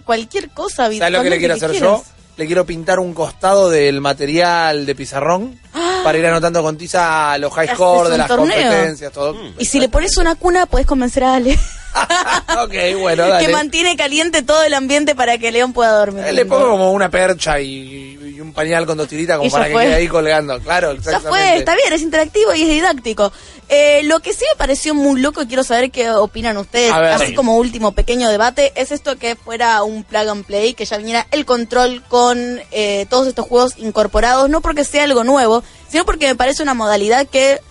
cualquier 0.04 0.50
cosa. 0.50 0.86
¿Sabes 0.92 1.12
lo 1.12 1.24
que 1.24 1.30
le 1.30 1.38
quiero 1.38 1.54
hacer 1.54 1.72
yo? 1.74 2.04
Le 2.38 2.46
quiero 2.48 2.66
pintar 2.66 3.00
un 3.00 3.14
costado 3.14 3.70
del 3.70 4.02
material 4.02 4.86
de 4.86 4.96
pizarrón 4.96 5.60
para 6.04 6.18
ir 6.18 6.26
anotando 6.26 6.64
con 6.64 6.78
tiza 6.78 7.38
los 7.38 7.54
high 7.54 7.68
score 7.76 8.10
de 8.10 8.18
las 8.18 8.28
torneo. 8.28 8.48
competencias, 8.56 9.12
todo. 9.12 9.36
Y 9.60 9.66
si 9.66 9.80
le 9.80 9.90
pones 9.90 10.18
una 10.18 10.36
cuna, 10.36 10.66
puedes 10.66 10.88
convencer 10.88 11.24
a 11.26 11.36
Ale. 11.36 11.60
ok, 12.64 13.00
bueno, 13.00 13.28
dale. 13.28 13.46
que 13.46 13.52
mantiene 13.52 13.96
caliente 13.98 14.42
todo 14.42 14.64
el 14.64 14.74
ambiente 14.74 15.16
para 15.16 15.38
que 15.38 15.52
León 15.52 15.74
pueda 15.74 15.92
dormir. 15.92 16.26
Eh, 16.26 16.34
Le 16.34 16.46
pongo 16.46 16.70
como 16.70 16.92
una 16.92 17.10
percha 17.10 17.60
y, 17.60 18.18
y 18.36 18.42
un 18.42 18.54
pañal 18.54 18.86
con 18.86 18.98
dos 18.98 19.08
tiritas 19.08 19.38
como 19.38 19.50
ya 19.50 19.54
para 19.56 19.68
que 19.68 19.74
fue. 19.74 19.84
quede 19.86 19.96
ahí 19.96 20.08
colgando. 20.08 20.60
Claro, 20.62 20.94
Ya 20.94 20.98
exactamente. 21.00 21.30
fue, 21.30 21.58
está 21.58 21.76
bien, 21.76 21.94
es 21.94 22.02
interactivo 22.02 22.54
y 22.54 22.62
es 22.64 22.70
didáctico. 22.70 23.32
Eh, 23.70 24.02
lo 24.04 24.20
que 24.20 24.34
sí 24.34 24.44
me 24.52 24.58
pareció 24.58 24.94
muy 24.94 25.22
loco 25.22 25.42
y 25.42 25.48
quiero 25.48 25.64
saber 25.64 25.92
qué 25.92 26.10
opinan 26.12 26.58
ustedes, 26.58 26.94
ver. 26.94 27.06
así 27.14 27.28
Sí. 27.28 27.34
como 27.36 27.56
último 27.56 27.94
pequeño 27.94 28.28
debate, 28.30 28.74
es 28.76 28.92
esto 28.92 29.18
que 29.18 29.36
fuera 29.38 29.82
un 29.84 30.04
plug 30.04 30.28
and 30.30 30.46
play, 30.46 30.74
que 30.74 30.84
ya 30.86 30.98
viniera 30.98 31.26
el 31.32 31.46
control 31.46 32.04
con 32.10 32.60
eh, 32.72 33.06
todos 33.10 33.28
estos 33.28 33.46
juegos 33.48 33.76
incorporados, 33.78 34.50
no 34.50 34.60
porque 34.62 34.84
sea 34.84 35.04
algo 35.06 35.24
nuevo, 35.24 35.64
sino 35.90 36.04
porque 36.04 36.28
me 36.28 36.36
parece 36.36 36.64
una 36.64 36.74
modalidad 36.74 37.28
que 37.28 37.62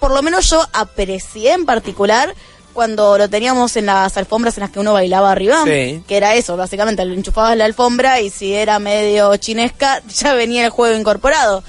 por 0.00 0.10
lo 0.12 0.22
menos 0.22 0.48
yo 0.50 0.64
aprecié 0.72 1.52
en 1.52 1.66
particular 1.66 2.34
cuando 2.78 3.18
lo 3.18 3.28
teníamos 3.28 3.76
en 3.76 3.86
las 3.86 4.16
alfombras 4.16 4.56
en 4.56 4.60
las 4.60 4.70
que 4.70 4.78
uno 4.78 4.92
bailaba 4.92 5.32
arriba, 5.32 5.64
Sí. 5.64 6.00
que 6.06 6.16
era 6.16 6.36
eso, 6.36 6.56
básicamente, 6.56 7.04
lo 7.04 7.12
enchufabas 7.12 7.56
la 7.56 7.64
alfombra 7.64 8.20
y 8.20 8.30
si 8.30 8.54
era 8.54 8.78
medio 8.78 9.34
chinesca, 9.36 10.00
ya 10.14 10.32
venía 10.34 10.64
el 10.64 10.70
juego 10.70 10.96
incorporado. 10.96 11.64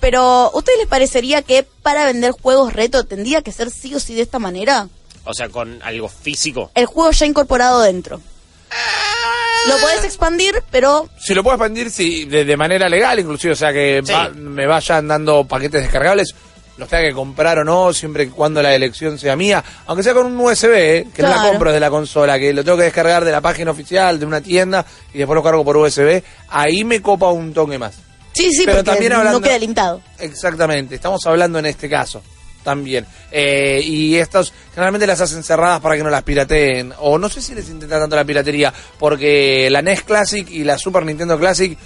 Pero, 0.00 0.20
¿a 0.20 0.56
ustedes 0.56 0.78
les 0.80 0.88
parecería 0.88 1.42
que 1.42 1.64
para 1.84 2.04
vender 2.06 2.32
juegos 2.32 2.72
reto 2.72 3.04
tendría 3.04 3.40
que 3.42 3.52
ser 3.52 3.70
sí 3.70 3.94
o 3.94 4.00
sí 4.00 4.16
de 4.16 4.22
esta 4.22 4.40
manera? 4.40 4.88
O 5.22 5.32
sea, 5.32 5.48
con 5.48 5.80
algo 5.84 6.08
físico. 6.08 6.72
El 6.74 6.86
juego 6.86 7.12
ya 7.12 7.24
incorporado 7.26 7.80
dentro. 7.80 8.20
Lo 9.68 9.78
podés 9.78 10.02
expandir, 10.02 10.60
pero 10.72 11.08
Si 11.20 11.34
lo 11.34 11.44
puedo 11.44 11.54
expandir, 11.54 11.88
sí, 11.92 12.24
de, 12.24 12.44
de 12.44 12.56
manera 12.56 12.88
legal, 12.88 13.20
inclusive, 13.20 13.52
o 13.52 13.56
sea, 13.56 13.72
que 13.72 14.02
Sí. 14.04 14.12
va- 14.12 14.30
me 14.30 14.66
vayan 14.66 15.06
dando 15.06 15.44
paquetes 15.44 15.82
descargables, 15.82 16.34
los 16.78 16.88
tenga 16.88 17.08
que 17.08 17.12
comprar 17.12 17.58
o 17.58 17.64
no, 17.64 17.92
siempre 17.92 18.24
y 18.24 18.26
cuando 18.28 18.62
la 18.62 18.74
elección 18.74 19.18
sea 19.18 19.36
mía, 19.36 19.62
aunque 19.86 20.02
sea 20.02 20.14
con 20.14 20.26
un 20.26 20.38
USB, 20.40 20.70
eh, 20.72 21.06
que 21.12 21.22
no 21.22 21.28
la 21.28 21.42
compro 21.42 21.70
desde 21.70 21.80
la 21.80 21.90
consola, 21.90 22.38
que 22.38 22.52
lo 22.54 22.64
tengo 22.64 22.78
que 22.78 22.84
descargar 22.84 23.24
de 23.24 23.32
la 23.32 23.40
página 23.40 23.70
oficial, 23.72 24.18
de 24.18 24.24
una 24.26 24.40
tienda, 24.40 24.86
y 25.12 25.18
después 25.18 25.34
lo 25.34 25.42
cargo 25.42 25.64
por 25.64 25.76
USB, 25.76 26.22
ahí 26.48 26.84
me 26.84 27.02
copa 27.02 27.30
un 27.30 27.52
toque 27.52 27.78
más. 27.78 27.94
sí, 28.32 28.50
sí, 28.52 28.62
Pero 28.64 28.78
porque 28.78 28.90
también 28.92 29.12
no 29.12 29.18
hablando- 29.18 29.40
queda 29.40 29.58
limitado. 29.58 30.00
Exactamente, 30.18 30.94
estamos 30.94 31.20
hablando 31.26 31.58
en 31.58 31.66
este 31.66 31.88
caso 31.88 32.22
también. 32.62 33.06
Eh, 33.32 33.80
y 33.82 34.16
estos 34.16 34.52
generalmente 34.74 35.06
las 35.06 35.20
hacen 35.20 35.42
cerradas 35.42 35.80
para 35.80 35.96
que 35.96 36.02
no 36.02 36.10
las 36.10 36.22
pirateen. 36.22 36.92
O 36.98 37.16
no 37.18 37.28
sé 37.30 37.40
si 37.40 37.54
les 37.54 37.68
intenta 37.70 37.98
tanto 37.98 38.14
la 38.14 38.24
piratería, 38.24 38.72
porque 38.98 39.68
la 39.70 39.80
NES 39.80 40.02
Classic 40.02 40.48
y 40.50 40.64
la 40.64 40.76
Super 40.76 41.04
Nintendo 41.06 41.38
Classic 41.38 41.78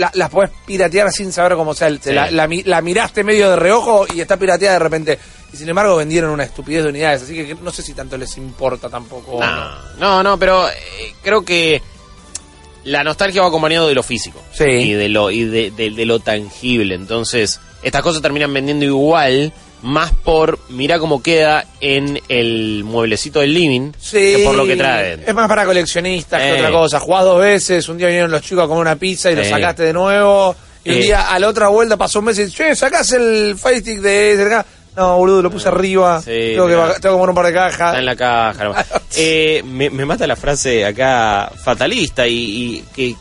la- 0.00 0.10
las 0.14 0.30
podés 0.30 0.50
piratear 0.66 1.10
sin 1.12 1.32
saber 1.32 1.54
cómo 1.56 1.74
sea. 1.74 1.88
el- 1.88 2.00
Sí. 2.02 2.12
La, 2.12 2.30
la 2.30 2.48
la 2.64 2.80
miraste 2.82 3.22
medio 3.22 3.50
de 3.50 3.56
reojo 3.56 4.06
y 4.12 4.20
está 4.20 4.36
pirateada 4.36 4.74
de 4.74 4.78
repente. 4.80 5.18
Y 5.52 5.56
sin 5.56 5.68
embargo 5.68 5.96
vendieron 5.96 6.30
una 6.30 6.44
estupidez 6.44 6.84
de 6.84 6.90
unidades, 6.90 7.22
así 7.22 7.34
que 7.34 7.54
no 7.56 7.70
sé 7.72 7.82
si 7.82 7.92
tanto 7.94 8.16
les 8.16 8.36
importa 8.36 8.88
tampoco. 8.88 9.40
No, 9.40 9.98
no, 9.98 10.22
no, 10.22 10.38
pero 10.38 10.68
eh, 10.68 10.72
creo 11.22 11.44
que 11.44 11.82
la 12.84 13.04
nostalgia 13.04 13.42
va 13.42 13.48
acompañado 13.48 13.88
de 13.88 13.94
lo 13.94 14.02
físico. 14.02 14.40
Sí. 14.52 14.64
Y 14.64 14.92
de 14.92 15.08
lo, 15.08 15.30
y 15.30 15.44
de, 15.44 15.70
de- 15.70 15.90
de 15.90 16.06
lo 16.06 16.20
tangible. 16.20 16.94
Entonces, 16.94 17.60
estas 17.82 18.02
cosas 18.02 18.22
terminan 18.22 18.52
vendiendo 18.54 18.84
igual, 18.84 19.52
más 19.82 20.12
por 20.12 20.58
mira 20.68 20.98
cómo 20.98 21.22
queda 21.22 21.64
en 21.80 22.20
el 22.28 22.82
mueblecito 22.84 23.40
del 23.40 23.54
living 23.54 23.92
Sí, 23.98 24.34
que 24.36 24.42
por 24.44 24.54
lo 24.54 24.66
que 24.66 24.76
traen. 24.76 25.22
Es 25.26 25.34
más 25.34 25.48
para 25.48 25.64
coleccionistas 25.64 26.40
que 26.40 26.48
Eh. 26.50 26.52
otra 26.58 26.70
cosa. 26.70 27.00
Jugás 27.00 27.24
dos 27.24 27.40
veces, 27.40 27.88
un 27.88 27.96
día 27.98 28.08
vinieron 28.08 28.30
los 28.30 28.42
chicos 28.42 28.64
a 28.64 28.66
comer 28.68 28.82
una 28.82 28.96
pizza 28.96 29.30
y 29.30 29.36
lo 29.36 29.44
Sí. 29.44 29.50
sacaste 29.50 29.82
de 29.84 29.92
nuevo. 29.92 30.54
Y 30.84 30.90
un 30.90 30.96
Eh. 30.96 31.00
día 31.02 31.30
a 31.32 31.38
la 31.38 31.48
otra 31.48 31.68
vuelta 31.68 31.96
pasó 31.96 32.20
un 32.20 32.26
mes 32.26 32.38
y 32.38 32.50
che, 32.50 32.74
sacás 32.74 33.12
el 33.12 33.56
Fire 33.56 33.80
Stick 33.80 34.00
de 34.00 34.42
acá. 34.46 34.66
No, 34.96 35.18
boludo, 35.18 35.42
lo 35.42 35.50
puse 35.50 35.68
arriba. 35.68 36.20
Sí, 36.20 36.30
tengo, 36.54 36.66
que, 36.66 36.74
mirá. 36.74 36.94
tengo 37.00 37.14
que 37.16 37.18
poner 37.20 37.28
un 37.28 37.34
par 37.34 37.46
de 37.46 37.52
cajas. 37.52 37.88
Está 37.90 37.98
en 37.98 38.04
la 38.06 38.16
caja. 38.16 38.86
Eh, 39.16 39.62
me, 39.66 39.90
me 39.90 40.04
mata 40.04 40.24
la 40.26 40.36
frase 40.36 40.84
acá 40.84 41.50
fatalista 41.64 42.26
y, 42.28 42.34
y 42.34 42.84
que 42.94 43.14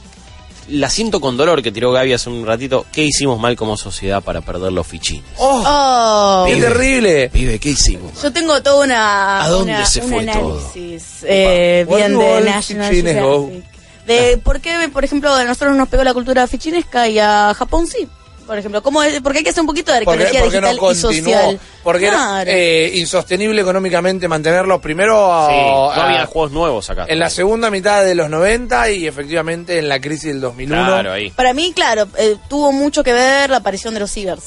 la 0.69 0.89
siento 0.89 1.19
con 1.21 1.37
dolor 1.37 1.61
que 1.61 1.71
tiró 1.71 1.91
Gaby 1.91 2.13
hace 2.13 2.29
un 2.29 2.45
ratito. 2.45 2.85
¿Qué 2.91 3.03
hicimos 3.03 3.39
mal 3.39 3.55
como 3.55 3.75
sociedad 3.77 4.21
para 4.23 4.41
perder 4.41 4.71
los 4.71 4.85
fichines? 4.87 5.23
¡Oh! 5.37 5.63
Oh, 5.65 6.45
¡Qué 6.47 6.55
terrible! 6.61 7.29
Pibe, 7.29 7.59
¿qué 7.59 7.69
hicimos? 7.69 8.21
Yo 8.21 8.31
tengo 8.31 8.61
toda 8.61 8.85
una. 8.85 9.43
¿A 9.43 9.49
dónde 9.49 9.73
una- 9.73 9.85
se 9.85 10.01
un 10.01 10.09
fue 10.09 10.25
todo? 10.25 10.57
análisis 10.59 11.03
eh, 11.23 11.85
Opa. 11.87 11.97
bien 11.97 12.17
de 12.19 12.33
al 12.33 12.45
National. 12.45 12.93
Geographic. 12.93 13.63
De 14.07 14.37
por 14.39 14.59
qué, 14.59 14.89
por 14.91 15.03
ejemplo, 15.03 15.31
a 15.33 15.43
nosotros 15.43 15.75
nos 15.77 15.87
pegó 15.87 16.03
la 16.03 16.13
cultura 16.15 16.47
fichinesca 16.47 17.07
y 17.07 17.19
a 17.19 17.53
Japón 17.55 17.85
sí. 17.85 18.07
Por 18.49 18.57
ejemplo, 18.57 18.81
¿cómo 18.81 19.03
es? 19.03 19.21
porque 19.21 19.37
hay 19.37 19.43
que 19.43 19.51
hacer 19.51 19.61
un 19.61 19.67
poquito 19.67 19.93
de 19.93 20.01
¿Por 20.01 20.17
qué, 20.17 20.23
arqueología 20.23 20.41
por 20.41 20.51
qué 20.51 20.59
no 20.61 20.67
digital 20.69 20.75
y 20.75 21.01
continuó? 21.01 21.33
social. 21.33 21.59
Porque 21.83 22.07
era 22.07 22.15
Claro. 22.17 22.51
eh, 22.51 22.91
insostenible 22.95 23.61
económicamente 23.61 24.27
mantenerlos 24.27 24.81
primero 24.81 25.13
Sí, 25.47 25.53
a- 25.53 25.61
no 25.61 25.91
había 25.91 26.23
a- 26.23 26.25
juegos 26.25 26.51
nuevos 26.51 26.89
acá. 26.89 27.05
en 27.07 27.19
la 27.19 27.29
segunda 27.29 27.69
mitad 27.69 28.03
de 28.03 28.15
los 28.15 28.27
90 28.27 28.89
y 28.89 29.05
efectivamente 29.05 29.77
en 29.77 29.87
la 29.87 30.01
crisis 30.01 30.29
del 30.31 30.41
2001. 30.41 30.83
Claro, 30.83 31.11
ahí. 31.11 31.29
Para 31.29 31.53
mí, 31.53 31.73
claro, 31.75 32.07
eh, 32.17 32.37
tuvo 32.49 32.71
mucho 32.71 33.03
que 33.03 33.13
ver 33.13 33.51
la 33.51 33.57
aparición 33.57 33.93
de 33.93 33.99
los 33.99 34.11
cibers. 34.11 34.43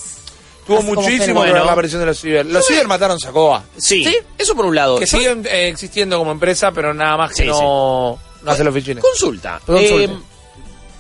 Tuvo 0.67 0.79
Así 0.79 0.87
muchísimo 0.89 1.11
fenómeno. 1.19 1.41
que 1.41 1.45
ver 1.45 1.53
Bueno. 1.53 1.65
la 1.67 1.73
aparición 1.73 2.01
de 2.01 2.07
los 2.07 2.21
ciber. 2.21 2.45
Los 2.47 2.67
ciber 2.67 2.89
mataron 2.89 3.21
Sacoa. 3.21 3.63
Sí, 3.77 4.05
¿Sí? 4.05 4.17
eso 4.37 4.57
por 4.57 4.65
un 4.67 4.75
lado. 4.75 4.99
Que 4.99 5.07
siguen 5.07 5.47
eh, 5.49 5.69
existiendo 5.69 6.19
como 6.19 6.33
empresa, 6.33 6.73
pero 6.73 6.93
nada 6.93 7.17
más 7.17 7.31
que 7.35 7.43
Sí, 7.45 7.49
no, 7.49 8.19
no 8.43 8.51
hace 8.51 8.65
los 8.65 8.75
fichines. 8.75 9.01
Consulta. 9.05 9.61
Consulta. 9.65 10.13
Eh, 10.13 10.17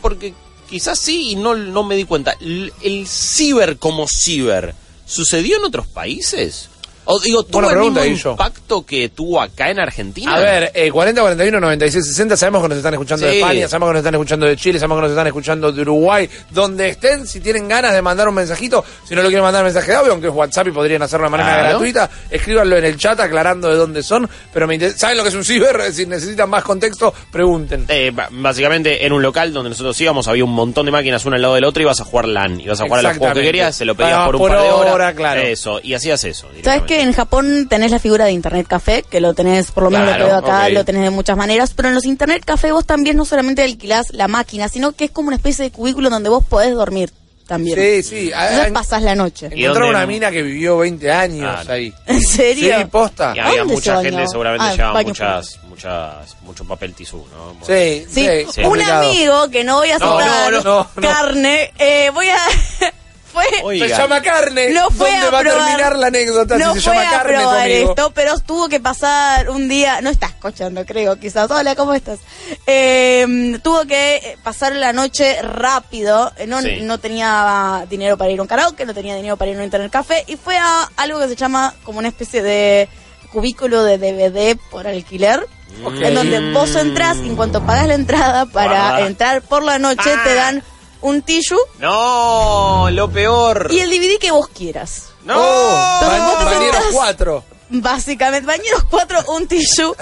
porque 0.00 0.34
quizás 0.72 0.98
sí 0.98 1.32
y 1.32 1.36
no, 1.36 1.54
no 1.54 1.84
me 1.84 1.96
di 1.96 2.04
cuenta. 2.06 2.34
L- 2.40 2.72
¿El 2.80 3.06
ciber 3.06 3.76
como 3.76 4.06
ciber 4.08 4.74
sucedió 5.04 5.58
en 5.58 5.64
otros 5.64 5.86
países? 5.86 6.70
O 7.04 7.18
digo, 7.18 7.42
¿tuvo 7.42 7.54
Buena 7.54 7.68
el 7.68 7.74
pregunta, 7.74 8.00
mismo 8.02 8.30
impacto 8.32 8.86
que 8.86 9.08
tuvo 9.08 9.40
acá 9.40 9.70
en 9.70 9.80
Argentina? 9.80 10.34
A 10.36 10.38
ver, 10.40 10.70
eh, 10.74 10.90
40, 10.90 11.20
41, 11.20 11.60
96, 11.60 12.06
60, 12.06 12.36
sabemos 12.36 12.62
que 12.62 12.68
nos 12.68 12.78
están 12.78 12.94
escuchando 12.94 13.26
de. 13.26 13.40
España, 13.40 13.68
sabemos 13.68 13.88
que 13.88 13.92
nos 13.94 14.00
están 14.00 14.14
escuchando 14.14 14.46
de 14.46 14.56
Chile, 14.56 14.78
sabemos 14.78 14.98
que 14.98 15.02
nos 15.02 15.10
están 15.10 15.26
escuchando 15.26 15.72
de 15.72 15.82
Uruguay, 15.82 16.30
donde 16.50 16.90
estén, 16.90 17.26
si 17.26 17.40
tienen 17.40 17.66
ganas 17.68 17.92
de 17.92 18.02
mandar 18.02 18.28
un 18.28 18.34
mensajito, 18.36 18.84
si 19.06 19.14
no 19.16 19.22
lo 19.22 19.28
quieren 19.28 19.42
mandar 19.42 19.64
mensaje 19.64 19.90
de 19.90 19.96
audio, 19.96 20.12
aunque 20.12 20.28
es 20.28 20.32
WhatsApp 20.34 20.68
y 20.68 20.70
podrían 20.70 21.02
hacerlo 21.02 21.26
de 21.26 21.30
manera 21.30 21.48
Claro. 21.54 21.68
gratuita, 21.70 22.08
escríbanlo 22.30 22.76
en 22.76 22.84
el 22.84 22.96
chat 22.96 23.18
aclarando 23.18 23.68
de 23.68 23.74
dónde 23.76 24.02
son, 24.04 24.28
pero 24.52 24.66
me 24.68 24.74
inter- 24.74 24.92
¿saben 24.96 25.16
lo 25.16 25.22
que 25.24 25.30
es 25.30 25.34
un 25.34 25.44
ciber? 25.44 25.80
Si 25.92 26.06
necesitan 26.06 26.48
más 26.48 26.62
contexto, 26.62 27.12
pregunten. 27.30 27.84
Eh, 27.88 28.12
básicamente 28.30 29.04
en 29.04 29.12
un 29.12 29.22
local 29.22 29.52
donde 29.52 29.70
nosotros 29.70 30.00
íbamos 30.00 30.28
había 30.28 30.44
un 30.44 30.52
montón 30.54 30.86
de 30.86 30.92
máquinas 30.92 31.24
una 31.26 31.36
al 31.36 31.42
lado 31.42 31.54
del 31.54 31.64
otro 31.64 31.82
y 31.82 31.84
ibas 31.84 32.00
a 32.00 32.04
jugar 32.04 32.28
LAN, 32.28 32.60
ibas 32.60 32.80
a 32.80 32.84
jugar 32.84 33.00
a 33.00 33.02
los 33.02 33.16
juegos 33.18 33.36
que 33.36 33.42
querías, 33.42 33.74
se 33.76 33.84
lo 33.84 33.94
pedías 33.94 34.24
por 34.26 34.36
un 34.36 34.40
por 34.40 34.50
par 34.52 34.62
de 34.62 34.70
horas, 34.70 34.94
hora, 34.94 35.14
claro. 35.14 35.40
Eso, 35.42 35.80
y 35.82 35.94
hacías 35.94 36.22
eso. 36.24 36.48
¿Sabes 36.92 36.96
directamente. 36.96 36.96
que 36.96 37.02
en 37.02 37.12
Japón 37.12 37.66
tenés 37.68 37.90
la 37.90 37.98
figura 37.98 38.24
de 38.24 38.32
Internet 38.32 38.66
Café? 38.68 39.02
Que 39.08 39.20
lo 39.20 39.34
tenés, 39.34 39.70
por 39.70 39.84
lo 39.84 39.90
menos 39.90 40.08
Claro, 40.08 40.18
lo 40.20 40.24
que 40.26 40.30
veo 40.30 40.38
acá, 40.56 40.68
lo 40.68 40.84
tenés 40.84 41.02
de 41.02 41.10
muchas 41.10 41.36
maneras. 41.36 41.72
Pero 41.74 41.88
en 41.88 41.94
los 41.94 42.04
Internet 42.04 42.42
Café 42.44 42.72
vos 42.72 42.86
también 42.86 43.16
no 43.16 43.24
solamente 43.24 43.62
alquilás 43.62 44.06
la 44.12 44.28
máquina, 44.28 44.68
sino 44.68 44.92
que 44.92 45.04
es 45.06 45.10
como 45.10 45.28
una 45.28 45.36
especie 45.36 45.64
de 45.64 45.70
cubículo 45.70 46.10
donde 46.10 46.28
vos 46.28 46.44
podés 46.44 46.74
dormir 46.74 47.10
también. 47.46 47.76
Sí, 47.78 48.02
sí. 48.02 48.30
Entonces 48.32 48.66
ah, 48.68 48.72
pasás 48.72 49.02
la 49.02 49.14
noche. 49.14 49.46
¿Y 49.54 49.64
Encontraron 49.64 49.74
dónde 49.74 49.90
una 49.90 50.00
no? 50.02 50.06
mina 50.06 50.30
que 50.30 50.42
vivió 50.42 50.78
20 50.78 51.10
años 51.12 51.50
Claro. 51.54 51.72
ahí. 51.72 51.92
¿En 52.06 52.22
serio? 52.22 52.78
Sí, 52.78 52.84
posta. 52.86 53.32
Y 53.34 53.38
había 53.40 53.58
¿Dónde 53.58 53.68
se 53.68 53.74
mucha 53.74 53.94
bañó? 53.96 54.10
gente, 54.10 54.28
seguramente 54.28 54.66
Ah, 54.66 54.72
llevaba 54.76 55.02
muchas, 55.02 55.58
muchas, 55.68 56.36
mucho 56.42 56.64
papel 56.64 56.94
tisú, 56.94 57.26
¿no? 57.34 57.56
Sí, 57.66 58.06
Sí, 58.08 58.26
sí, 58.52 58.60
un 58.60 58.64
complicado. 58.68 59.02
amigo 59.08 59.50
que 59.50 59.64
no 59.64 59.76
voy 59.78 59.90
a 59.90 59.98
no, 59.98 60.50
no, 60.50 60.60
no. 60.62 60.88
carne, 61.02 61.72
eh, 61.78 62.10
voy 62.14 62.28
a... 62.28 62.38
fue... 63.32 63.44
Oiga. 63.62 63.88
Se 63.88 63.96
llama 64.02 64.20
carne. 64.22 64.70
No 64.70 64.90
fue 64.90 65.10
¿Dónde 65.10 65.26
a 65.26 65.30
va 65.30 65.40
probar- 65.40 65.50
a 65.62 65.66
terminar 65.66 65.96
la 65.98 66.06
anécdota 66.08 66.58
no 66.58 66.74
si 66.74 66.80
se 66.80 66.90
fue 66.90 66.96
llama 66.98 67.08
a 67.08 67.18
carne 67.18 67.36
probar 67.38 67.68
esto, 67.70 68.12
pero 68.14 68.38
tuvo 68.40 68.68
que 68.68 68.80
pasar 68.80 69.50
un 69.50 69.68
día, 69.68 70.00
no 70.00 70.10
está 70.10 70.26
escuchando, 70.26 70.84
creo, 70.86 71.18
quizás. 71.18 71.50
Hola, 71.50 71.74
¿cómo 71.74 71.94
estás? 71.94 72.18
Eh, 72.66 73.58
tuvo 73.62 73.84
que 73.86 74.16
eh, 74.16 74.38
pasar 74.42 74.74
la 74.74 74.92
noche 74.92 75.40
rápido, 75.42 76.32
eh, 76.36 76.46
no, 76.46 76.60
Sí. 76.62 76.80
no 76.82 76.98
tenía 76.98 77.84
dinero 77.90 78.16
para 78.16 78.30
ir 78.30 78.38
a 78.38 78.42
un 78.42 78.48
karaoke, 78.48 78.86
no 78.86 78.94
tenía 78.94 79.16
dinero 79.16 79.36
para 79.36 79.50
ir 79.50 79.56
a 79.56 79.60
un 79.60 79.64
internet 79.64 79.90
café, 79.90 80.24
y 80.26 80.36
fue 80.36 80.56
a 80.56 80.88
algo 80.96 81.18
que 81.20 81.28
se 81.28 81.36
llama 81.36 81.74
como 81.84 81.98
una 81.98 82.08
especie 82.08 82.42
de 82.42 82.88
cubículo 83.32 83.82
de 83.84 83.98
DVD 83.98 84.56
por 84.70 84.86
alquiler. 84.86 85.46
Ok. 85.84 85.94
En 86.02 86.14
donde 86.14 86.52
vos 86.52 86.74
entras 86.76 87.16
y 87.18 87.28
en 87.28 87.36
cuanto 87.36 87.64
pagas 87.64 87.86
la 87.88 87.94
entrada 87.94 88.44
para 88.46 88.90
Guarda. 88.90 89.06
entrar 89.06 89.40
por 89.42 89.62
la 89.62 89.78
noche, 89.78 90.10
Ah. 90.14 90.20
te 90.22 90.34
dan 90.34 90.62
un 91.02 91.22
tissue 91.22 91.58
No, 91.78 92.88
lo 92.90 93.10
peor. 93.10 93.68
y 93.70 93.80
el 93.80 93.90
DVD 93.90 94.18
que 94.18 94.30
vos 94.30 94.48
quieras. 94.48 95.10
No. 95.24 95.34
Oh, 95.38 95.98
Entonces 96.00 96.24
vos 96.24 96.44
Bañeros 96.44 96.76
sentás- 96.76 96.92
4. 96.94 97.44
Básicamente, 97.74 98.46
bañeros 98.46 98.84
4, 98.90 99.18
un 99.28 99.46
tissue 99.46 99.94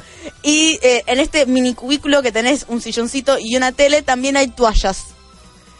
y 0.42 0.78
eh, 0.83 1.04
en 1.07 1.21
este 1.21 1.47
mini 1.47 1.75
cubículo 1.75 2.21
que 2.23 2.33
tenés 2.33 2.64
un 2.69 2.80
silloncito 2.80 3.37
y 3.38 3.54
una 3.57 3.71
tele 3.73 4.02
también 4.02 4.37
hay 4.37 4.49
toallas. 4.49 5.04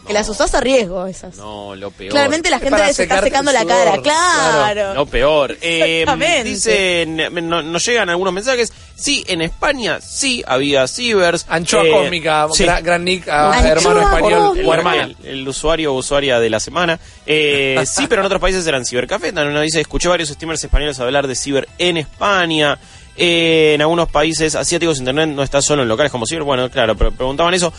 Que 0.05 0.13
las 0.13 0.27
usás 0.29 0.53
a 0.55 0.59
riesgo 0.61 1.05
esas. 1.05 1.37
No, 1.37 1.75
lo 1.75 1.91
peor. 1.91 2.11
Claramente 2.11 2.49
la 2.49 2.59
gente 2.59 2.93
se 2.93 3.03
está 3.03 3.21
secando 3.21 3.51
la 3.51 3.63
cara, 3.65 3.91
claro. 4.01 4.03
claro. 4.03 4.93
Lo 4.95 5.05
peor. 5.05 5.57
Eh, 5.61 6.41
dicen, 6.43 7.17
no- 7.47 7.61
nos 7.61 7.85
llegan 7.85 8.09
algunos 8.09 8.33
mensajes. 8.33 8.73
Sí, 8.95 9.23
en 9.27 9.41
España 9.41 9.99
sí 10.01 10.43
había 10.47 10.87
cibers. 10.87 11.45
Anchoa 11.49 11.83
Eh, 11.85 11.91
cósmica, 11.91 12.47
sí. 12.53 12.63
gra- 12.65 12.81
gran 12.81 13.03
Nick, 13.05 13.27
Anchoa 13.27 13.67
hermano 13.71 14.01
español 14.01 14.57
El, 14.59 14.69
hermana. 14.69 15.03
el- 15.03 15.17
el 15.23 15.47
usuario 15.47 15.93
o 15.93 15.97
usuaria 15.97 16.39
de 16.39 16.49
la 16.49 16.59
semana. 16.59 16.99
Eh, 17.25 17.81
sí, 17.85 18.07
pero 18.07 18.21
en 18.21 18.25
otros 18.25 18.41
países 18.41 18.65
eran 18.67 18.85
cibercafé. 18.85 19.31
También 19.31 19.53
nos 19.53 19.63
dice, 19.63 19.81
escuché 19.81 20.07
varios 20.09 20.29
streamers 20.29 20.63
españoles 20.63 20.99
hablar 20.99 21.27
de 21.27 21.35
ciber 21.35 21.67
en 21.77 21.97
España. 21.97 22.77
Eh, 23.17 23.73
en 23.75 23.81
algunos 23.81 24.09
países 24.09 24.55
asiáticos 24.55 24.97
internet 24.99 25.29
no 25.29 25.43
está 25.43 25.61
solo 25.61 25.83
en 25.83 25.87
locales 25.89 26.11
como 26.11 26.25
ciber. 26.25 26.43
Bueno, 26.43 26.69
claro, 26.69 26.95
pero 26.95 27.11
preguntaban 27.11 27.53
eso. 27.53 27.71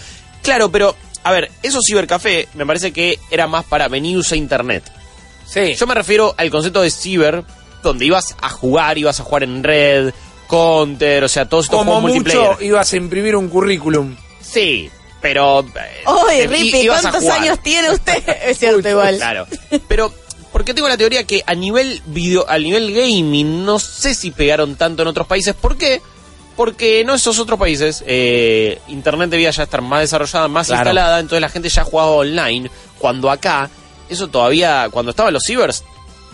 Claro, 0.43 0.71
pero, 0.73 0.97
a 1.25 1.33
ver, 1.33 1.51
esos 1.63 1.83
cibercafé 1.87 2.49
me 2.55 2.67
parece 2.67 2.93
que 2.93 3.19
era 3.31 3.47
más 3.47 3.65
para 3.65 3.89
venues 3.89 4.31
a 4.33 4.37
internet. 4.37 4.83
Sí. 5.47 5.75
Yo 5.75 5.87
me 5.87 5.95
refiero 5.95 6.35
al 6.37 6.51
concepto 6.51 6.83
de 6.83 6.91
ciber, 6.91 7.45
donde 7.83 8.05
ibas 8.07 8.35
a 8.41 8.49
jugar, 8.49 8.97
ibas 8.99 9.21
a 9.21 9.25
jugar 9.25 9.43
en 9.43 9.63
red, 9.63 10.13
counter, 10.49 11.25
o 11.25 11.29
sea, 11.29 11.49
todos 11.49 11.67
estos 11.67 11.79
Como 11.79 11.93
juegos 11.93 12.11
multiplayer. 12.11 12.51
mucho 12.53 12.63
ibas 12.63 12.93
a 12.93 12.97
imprimir 12.97 13.37
un 13.37 13.49
currículum. 13.49 14.17
Sí, 14.41 14.91
pero... 15.21 15.61
eh, 15.61 16.03
Oye, 16.07 16.45
i- 16.45 16.47
Rippy, 16.47 16.77
ibas 16.83 17.05
a 17.05 17.11
¿cuántos 17.11 17.31
años 17.31 17.59
tiene 17.63 17.91
usted? 17.91 18.23
es 18.47 18.59
cierto, 18.59 18.89
igual. 18.89 19.17
Claro. 19.17 19.47
Pero, 19.89 20.13
porque 20.53 20.75
tengo 20.75 20.89
la 20.89 20.97
teoría 20.97 21.25
que 21.25 21.43
a 21.47 21.55
nivel 21.55 22.03
video, 22.07 22.49
al 22.49 22.63
nivel 22.63 22.93
gaming, 22.95 23.65
no 23.65 23.79
sé 23.79 24.15
si 24.15 24.31
pegaron 24.31 24.77
tanto 24.77 25.03
en 25.03 25.09
otros 25.09 25.27
países. 25.27 25.55
¿Por 25.55 25.77
qué? 25.79 26.01
Porque 26.57 27.01
en 27.01 27.11
esos 27.11 27.39
otros 27.39 27.59
países, 27.59 28.05
eh, 28.07 28.79
Internet 28.89 29.31
debía 29.31 29.51
ya 29.51 29.63
estar 29.63 29.81
más 29.81 30.01
desarrollada, 30.01 30.49
más 30.49 30.67
Claro. 30.67 30.81
instalada, 30.83 31.19
entonces 31.21 31.41
la 31.41 31.49
gente 31.49 31.69
ya 31.69 31.85
jugaba 31.85 32.11
online. 32.11 32.71
Cuando 32.99 33.31
acá, 33.31 33.71
eso 34.09 34.29
todavía, 34.29 34.89
cuando 34.91 35.11
estaban 35.11 35.33
los 35.33 35.45
cibers, 35.45 35.83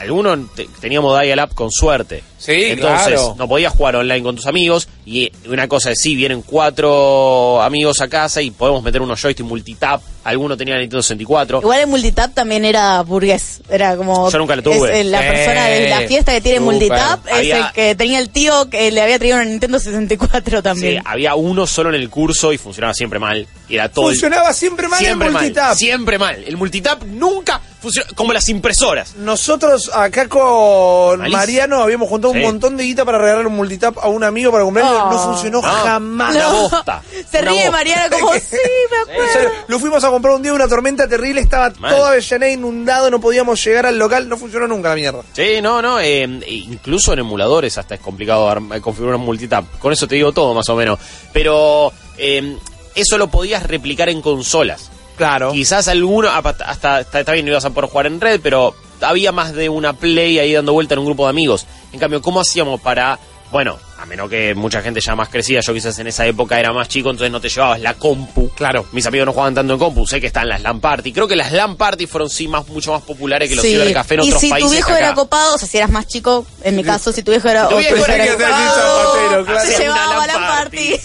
algunos 0.00 0.54
te- 0.54 0.68
teníamos 0.80 1.20
dial-up 1.20 1.54
con 1.54 1.70
suerte. 1.70 2.22
Sí, 2.38 2.52
Entonces, 2.66 3.06
claro. 3.08 3.34
no 3.36 3.48
podías 3.48 3.72
jugar 3.72 3.96
online 3.96 4.22
con 4.22 4.36
tus 4.36 4.46
amigos. 4.46 4.88
Y 5.04 5.30
una 5.48 5.66
cosa 5.66 5.90
es, 5.90 6.00
sí, 6.00 6.14
vienen 6.14 6.42
cuatro 6.42 7.60
amigos 7.62 8.00
a 8.00 8.08
casa 8.08 8.40
y 8.42 8.50
podemos 8.50 8.82
meter 8.82 9.02
unos 9.02 9.20
joystick 9.20 9.44
multitap. 9.46 10.00
Alguno 10.24 10.56
tenía 10.56 10.74
Nintendo 10.76 11.02
64. 11.02 11.60
Igual 11.60 11.80
el 11.80 11.86
multitap 11.86 12.34
también 12.34 12.64
era 12.64 13.00
burgués. 13.02 13.60
Era 13.68 13.96
como. 13.96 14.30
Yo 14.30 14.38
nunca 14.38 14.54
lo 14.56 14.62
tuve. 14.62 15.00
es, 15.00 15.06
eh, 15.06 15.10
la 15.10 15.20
Sí, 15.22 15.26
persona 15.28 15.64
de 15.66 15.88
la 15.88 16.00
fiesta 16.02 16.32
que 16.32 16.40
tiene 16.42 16.60
multitap 16.60 17.26
es 17.26 17.32
Había- 17.32 17.66
el 17.68 17.72
que 17.72 17.94
tenía 17.94 18.18
el 18.18 18.28
tío 18.30 18.68
que 18.70 18.90
le 18.92 19.00
había 19.00 19.18
traído 19.18 19.36
una 19.38 19.46
Nintendo 19.46 19.78
64 19.80 20.58
Sí, 20.58 20.62
también. 20.62 21.02
había 21.06 21.34
uno 21.34 21.66
solo 21.66 21.88
en 21.88 21.94
el 21.96 22.10
curso 22.10 22.52
y 22.52 22.58
funcionaba 22.58 22.92
siempre 22.94 23.18
mal. 23.18 23.46
Y 23.68 23.74
era 23.74 23.88
todo 23.88 24.10
el- 24.10 24.16
Funcionaba 24.16 24.52
siempre 24.52 24.86
mal 24.88 24.98
siempre 25.00 25.28
el 25.28 25.32
multitap. 25.34 25.66
mal. 25.68 25.76
Siempre 25.76 26.18
mal. 26.18 26.44
El 26.46 26.56
multitap 26.56 27.02
nunca 27.04 27.60
funciona 27.80 28.08
como 28.14 28.32
las 28.32 28.48
impresoras. 28.48 29.14
Nosotros 29.16 29.90
acá 29.94 30.28
con 30.28 31.18
Malísimo. 31.20 31.38
Mariano 31.38 31.82
habíamos 31.82 32.08
juntado 32.08 32.32
Sí. 32.32 32.38
un 32.40 32.44
montón 32.44 32.76
de 32.76 32.84
guita 32.84 33.04
para 33.04 33.18
regalar 33.18 33.46
un 33.46 33.54
multitap 33.56 33.98
a 33.98 34.08
un 34.08 34.24
amigo 34.24 34.50
para 34.52 34.64
cumpleaños. 34.64 34.94
Oh. 35.04 35.10
No 35.12 35.18
funcionó 35.18 35.60
No. 35.62 35.68
jamás. 35.68 36.34
Una 36.34 36.48
bosta. 36.48 37.02
Se 37.30 37.40
Una 37.42 37.50
ríe 37.50 37.60
bosta. 37.60 37.70
Mariana 37.72 38.10
como, 38.20 38.32
sí, 38.34 38.56
me 38.90 39.12
acuerdo. 39.12 39.50
lo 39.68 39.78
fuimos 39.78 40.02
a 40.04 40.10
comprar 40.10 40.34
un 40.34 40.42
día, 40.42 40.52
una 40.52 40.66
tormenta 40.68 41.06
terrible, 41.08 41.40
estaba 41.40 41.72
Mal. 41.78 41.94
toda 41.94 42.10
Avellaneda 42.10 42.50
inundado, 42.52 43.10
no 43.10 43.20
podíamos 43.20 43.62
llegar 43.64 43.86
al 43.86 43.98
local, 43.98 44.28
no 44.28 44.36
funcionó 44.36 44.66
nunca 44.66 44.90
la 44.90 44.94
mierda. 44.96 45.22
Sí, 45.32 45.60
no, 45.62 45.80
no, 45.82 46.00
eh, 46.00 46.22
incluso 46.48 47.12
en 47.12 47.20
emuladores 47.20 47.78
hasta 47.78 47.94
es 47.94 48.00
complicado 48.00 48.50
eh, 48.74 48.80
configurar 48.80 49.16
un 49.16 49.24
multitap. 49.24 49.64
Con 49.78 49.92
eso 49.92 50.06
te 50.08 50.16
digo 50.16 50.32
todo, 50.32 50.54
más 50.54 50.68
o 50.68 50.74
menos. 50.76 50.98
Pero 51.32 51.92
eh, 52.16 52.56
eso 52.94 53.18
lo 53.18 53.28
podías 53.28 53.62
replicar 53.62 54.08
en 54.08 54.20
consolas. 54.20 54.90
Claro. 55.18 55.52
Quizás 55.52 55.88
alguno, 55.88 56.30
hasta, 56.30 56.64
hasta 56.64 57.00
está 57.00 57.32
bien, 57.32 57.44
no 57.44 57.50
ibas 57.50 57.64
a 57.64 57.70
poder 57.70 57.90
jugar 57.90 58.06
en 58.06 58.20
red, 58.20 58.40
pero 58.42 58.74
había 59.02 59.32
más 59.32 59.52
de 59.52 59.68
una 59.68 59.92
play 59.92 60.38
ahí 60.38 60.52
dando 60.52 60.72
vuelta 60.72 60.94
en 60.94 61.00
un 61.00 61.06
grupo 61.06 61.24
de 61.24 61.30
amigos. 61.30 61.66
En 61.92 61.98
cambio, 61.98 62.22
¿cómo 62.22 62.40
hacíamos 62.40 62.80
para, 62.80 63.18
bueno, 63.50 63.76
a 63.98 64.06
menos 64.06 64.30
que 64.30 64.54
mucha 64.54 64.80
gente 64.80 65.00
ya 65.00 65.14
más 65.16 65.28
crecida, 65.28 65.60
yo 65.60 65.74
quizás 65.74 65.98
en 65.98 66.06
esa 66.06 66.24
época 66.26 66.58
era 66.58 66.72
más 66.72 66.88
chico, 66.88 67.10
entonces 67.10 67.32
no 67.32 67.40
te 67.40 67.48
llevabas 67.48 67.80
la 67.80 67.94
compu. 67.94 68.48
Claro. 68.50 68.86
Mis 68.92 69.04
amigos 69.06 69.26
no 69.26 69.32
jugaban 69.32 69.54
tanto 69.54 69.72
en 69.72 69.78
compu, 69.78 70.06
sé 70.06 70.20
que 70.20 70.28
están 70.28 70.48
las 70.48 70.62
LAN 70.62 70.80
Party. 70.80 71.12
Creo 71.12 71.26
que 71.26 71.34
las 71.36 71.50
LAN 71.52 71.76
Party 71.76 72.06
fueron 72.06 72.30
sí 72.30 72.46
más, 72.48 72.66
mucho 72.68 72.92
más 72.92 73.02
populares 73.02 73.48
que 73.48 73.56
los 73.56 73.64
Sí. 73.64 73.72
cibercafé 73.72 74.14
en 74.14 74.24
y 74.24 74.28
otros 74.28 74.40
si 74.40 74.50
países. 74.50 74.68
tu 74.68 74.72
viejo 74.74 74.92
era 74.94 75.14
copado, 75.14 75.54
o 75.54 75.58
sea, 75.58 75.68
si 75.68 75.78
eras 75.78 75.90
más 75.90 76.06
chico, 76.06 76.46
en 76.62 76.76
mi 76.76 76.84
caso, 76.84 77.12
si 77.12 77.22
tu 77.22 77.32
viejo 77.32 77.48
era, 77.48 77.64
Si 77.64 77.74
tu 77.74 77.78
viejo 77.78 78.04
era 78.06 78.24
era 78.24 78.32
copado, 78.34 79.12
zapatero, 79.14 79.44
claro. 79.44 79.70
se 79.70 79.78
llevaba 79.78 80.26
LAN 80.26 80.36
party. 80.46 80.78
Sí, 80.78 81.00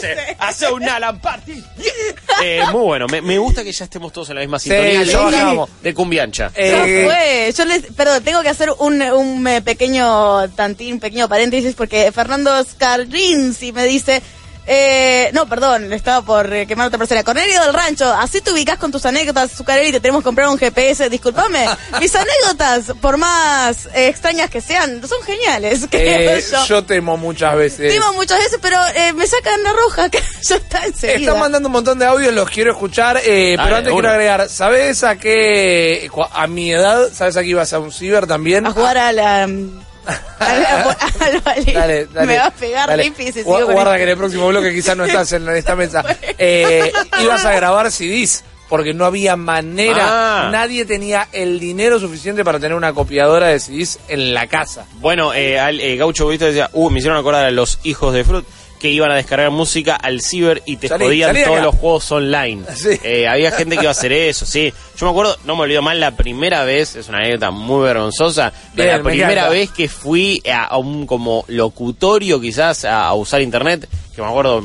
sí. 0.00 0.08
Hace 0.38 0.72
una 0.72 0.98
LAN 0.98 1.20
party. 1.20 1.62
Eh, 2.42 2.62
muy 2.72 2.80
bueno, 2.82 3.06
me, 3.08 3.20
me 3.20 3.38
gusta 3.38 3.62
que 3.62 3.72
ya 3.72 3.84
estemos 3.84 4.12
todos 4.12 4.30
en 4.30 4.36
la 4.36 4.40
misma 4.40 4.58
sintonía. 4.58 5.02
ya 5.04 5.18
bajamos. 5.20 5.70
de 5.82 5.94
cumbiancha. 5.94 6.50
Eh, 6.54 7.04
fue. 7.06 7.52
Yo 7.56 7.64
les, 7.66 7.82
perdón, 7.92 8.22
tengo 8.24 8.42
que 8.42 8.48
hacer 8.48 8.70
un, 8.78 9.00
un 9.02 9.46
eh, 9.46 9.60
pequeño 9.62 10.48
tantín, 10.50 10.98
pequeño 11.00 11.28
paréntesis, 11.28 11.74
porque 11.74 12.10
Fernando 12.14 12.62
Scarrinzi 12.64 13.72
me 13.72 13.84
dice, 13.84 14.22
eh, 14.66 15.30
no, 15.34 15.46
perdón, 15.46 15.92
estaba 15.92 16.24
por 16.24 16.52
eh, 16.52 16.66
quemar 16.66 16.84
a 16.84 16.88
otra 16.88 16.98
persona. 16.98 17.22
Cornelio 17.22 17.60
del 17.62 17.74
Rancho, 17.74 18.10
así 18.12 18.40
te 18.40 18.50
ubicas 18.50 18.78
con 18.78 18.90
tus 18.90 19.04
anécdotas, 19.04 19.52
Zuccarelli, 19.52 19.92
te 19.92 20.00
tenemos 20.00 20.22
que 20.22 20.24
comprar 20.24 20.48
un 20.48 20.58
GPS. 20.58 21.10
Disculpame, 21.10 21.66
mis 22.00 22.14
anécdotas, 22.14 22.92
por 23.00 23.18
más 23.18 23.86
eh, 23.94 24.08
extrañas 24.08 24.48
que 24.48 24.60
sean, 24.60 25.06
son 25.06 25.22
geniales. 25.22 25.86
creo 25.90 26.30
eh, 26.38 26.44
yo. 26.50 26.64
yo 26.66 26.84
temo 26.84 27.16
muchas 27.16 27.56
veces. 27.56 27.92
Timo 27.92 28.12
muchas 28.14 28.38
veces, 28.38 28.58
pero 28.62 28.78
eh, 28.94 29.12
me 29.12 29.26
sacan 29.26 29.62
la 29.62 29.72
roja, 29.72 30.08
que 30.10 30.22
ya 30.42 30.56
está 30.56 30.86
enseguida. 30.86 31.18
Están 31.18 31.40
mandando 31.40 31.68
un 31.68 31.72
montón 31.72 31.98
de 31.98 32.06
audios, 32.06 32.32
los 32.32 32.48
quiero 32.48 32.72
escuchar, 32.72 33.20
eh, 33.22 33.56
Dale, 33.56 33.64
pero 33.64 33.76
antes 33.76 33.92
quiero 33.92 34.10
agregar, 34.10 34.48
¿sabes 34.48 35.04
a 35.04 35.16
qué, 35.16 36.10
a 36.32 36.46
mi 36.46 36.72
edad, 36.72 37.10
sabes 37.12 37.36
a 37.36 37.42
qué 37.42 37.48
ibas 37.48 37.72
a 37.74 37.80
un 37.80 37.92
ciber 37.92 38.26
también? 38.26 38.66
a 38.66 38.72
jugar 38.72 38.96
a 38.96 39.12
la... 39.12 39.48
Ballet. 41.44 41.72
Dale, 41.74 42.06
dale. 42.06 42.26
Me 42.26 42.38
va 42.38 42.46
a 42.46 42.50
pegar 42.50 42.88
dale. 42.88 43.12
Sigo 43.32 43.52
con 43.64 43.72
Guarda 43.72 43.96
que 43.96 44.02
en 44.02 44.08
el 44.10 44.16
próximo 44.16 44.48
bloque 44.48 44.72
quizás 44.72 44.96
no 44.96 45.04
estás 45.04 45.32
en 45.32 45.48
esta 45.50 45.76
mesa. 45.76 46.04
Eh, 46.38 46.92
ibas 47.22 47.44
a 47.44 47.52
grabar 47.52 47.90
CDs. 47.90 48.44
Porque 48.68 48.94
no 48.94 49.04
había 49.04 49.36
manera, 49.36 50.46
Ah. 50.46 50.48
nadie 50.50 50.84
tenía 50.86 51.28
el 51.32 51.60
dinero 51.60 52.00
suficiente 52.00 52.42
para 52.44 52.58
tener 52.58 52.74
una 52.74 52.92
copiadora 52.94 53.48
de 53.48 53.60
CDs 53.60 53.98
en 54.08 54.32
la 54.32 54.46
casa. 54.46 54.86
Bueno, 54.94 55.34
eh, 55.34 55.60
al, 55.60 55.80
eh, 55.80 55.96
Gaucho 55.96 56.24
Bolito 56.24 56.46
decía, 56.46 56.70
uh, 56.72 56.88
me 56.90 56.98
hicieron 56.98 57.18
acordar 57.18 57.44
a 57.44 57.50
los 57.50 57.78
hijos 57.84 58.14
de 58.14 58.24
Fruit 58.24 58.44
que 58.80 58.88
iban 58.90 59.10
a 59.10 59.14
descargar 59.14 59.50
música 59.50 59.96
al 59.96 60.20
ciber 60.20 60.62
y 60.66 60.76
te 60.76 60.88
Salí, 60.88 61.04
jodían 61.06 61.30
salí 61.34 61.44
todos 61.44 61.60
los 61.62 61.74
juegos 61.76 62.12
online. 62.12 62.62
Sí. 62.74 62.90
Eh, 63.02 63.26
había 63.28 63.50
gente 63.50 63.76
que 63.76 63.82
iba 63.82 63.90
a 63.90 63.92
hacer 63.92 64.12
eso, 64.12 64.44
sí. 64.44 64.72
Yo 64.98 65.06
me 65.06 65.10
acuerdo, 65.10 65.36
no 65.44 65.56
me 65.56 65.62
olvido 65.62 65.80
mal, 65.82 65.98
la 66.00 66.10
primera 66.12 66.64
vez, 66.64 66.96
es 66.96 67.08
una 67.08 67.18
anécdota 67.18 67.50
muy 67.50 67.82
vergonzosa, 67.84 68.52
Bien, 68.74 68.88
la 68.88 68.98
me 68.98 69.04
primera 69.04 69.32
encanta. 69.32 69.50
vez 69.50 69.70
que 69.70 69.88
fui 69.88 70.42
a, 70.52 70.76
un 70.76 71.06
como 71.06 71.44
locutorio 71.48 72.40
quizás 72.40 72.84
a, 72.84 73.06
a 73.06 73.14
usar 73.14 73.40
internet, 73.40 73.88
que 74.14 74.22
me 74.22 74.28
acuerdo, 74.28 74.62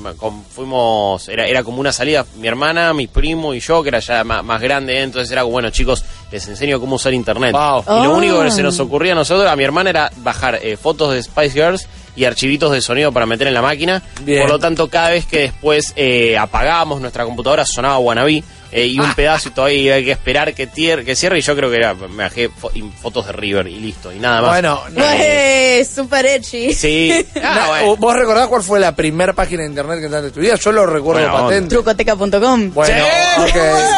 fuimos, 0.54 1.28
era, 1.30 1.48
era 1.48 1.64
como 1.64 1.80
una 1.80 1.92
salida, 1.92 2.26
mi 2.38 2.48
hermana, 2.48 2.94
mi 2.94 3.08
primo 3.08 3.54
y 3.54 3.60
yo, 3.60 3.82
que 3.82 3.90
era 3.90 4.00
ya 4.00 4.24
ma- 4.24 4.44
más, 4.44 4.62
grande, 4.62 5.02
entonces 5.02 5.32
era 5.32 5.42
como, 5.42 5.54
bueno 5.54 5.70
chicos, 5.70 6.04
les 6.32 6.48
enseño 6.48 6.80
cómo 6.80 6.96
usar 6.98 7.14
internet. 7.14 7.54
Wow. 7.54 7.84
Y 8.00 8.04
lo 8.04 8.14
único 8.16 8.44
que 8.44 8.52
se 8.52 8.62
nos 8.62 8.80
ocurría 8.80 9.14
a 9.14 9.16
nosotros, 9.16 9.50
a 9.50 9.56
mi 9.56 9.64
hermana, 9.64 9.90
era 9.90 10.12
bajar 10.18 10.60
eh, 10.62 10.78
fotos 10.78 11.14
de 11.14 11.24
Spice 11.24 11.52
Girls 11.52 11.88
y 12.20 12.26
archivitos 12.26 12.74
de 12.74 12.82
sonido 12.82 13.14
para 13.14 13.26
meter 13.26 13.48
en 13.48 13.54
la 13.54 13.62
máquina. 13.62 14.04
Bien. 14.24 14.42
Por 14.42 14.50
lo 14.50 14.60
tanto, 14.60 14.90
cada 14.90 15.12
vez 15.12 15.26
que 15.26 15.40
después 15.40 15.94
eh, 15.96 16.38
apagábamos 16.38 17.00
nuestra 17.00 17.24
computadora 17.24 17.66
sonaba 17.66 17.98
Wannabe. 17.98 18.44
Eh, 18.72 18.86
y 18.86 19.00
un 19.00 19.14
pedazo 19.16 19.50
y 19.50 19.52
todavía 19.52 19.96
hay 19.96 20.06
que 20.06 20.12
esperar 20.12 20.54
que, 20.54 20.70
tier- 20.70 21.04
que 21.04 21.16
cierre 21.16 21.40
y 21.40 21.42
yo 21.42 21.56
creo 21.56 21.70
que 21.70 21.78
era, 21.78 21.94
me 21.96 22.24
bajé 22.24 22.50
fo- 22.52 22.70
y 22.74 22.82
fotos 23.02 23.26
de 23.26 23.32
River 23.34 23.68
y 23.68 23.80
listo 23.80 24.12
y 24.14 24.20
nada 24.20 24.42
más 24.42 24.52
Bueno, 24.52 24.82
no. 24.92 25.04
Güey, 25.04 25.86
super 25.86 26.26
edgy. 26.26 26.74
sí 26.74 27.26
Ah, 27.44 27.66
bueno. 27.70 27.96
¿Vos 27.98 28.16
recordás 28.16 28.48
cuál 28.48 28.62
fue 28.64 28.80
la 28.80 28.96
primera 28.96 29.34
página 29.34 29.64
de 29.64 29.70
internet 29.70 30.00
que 30.00 30.06
entraste 30.06 30.28
en 30.28 30.34
tu 30.34 30.40
vida? 30.40 30.56
Yo 30.56 30.72
lo 30.72 30.86
recuerdo 30.86 31.22
Buena 31.22 31.34
onda. 31.36 31.48
patente. 31.50 31.70
Trucoteca.com. 31.76 32.72
Bueno, 32.74 32.96
Sí. 32.96 33.42
ok, 33.42 33.56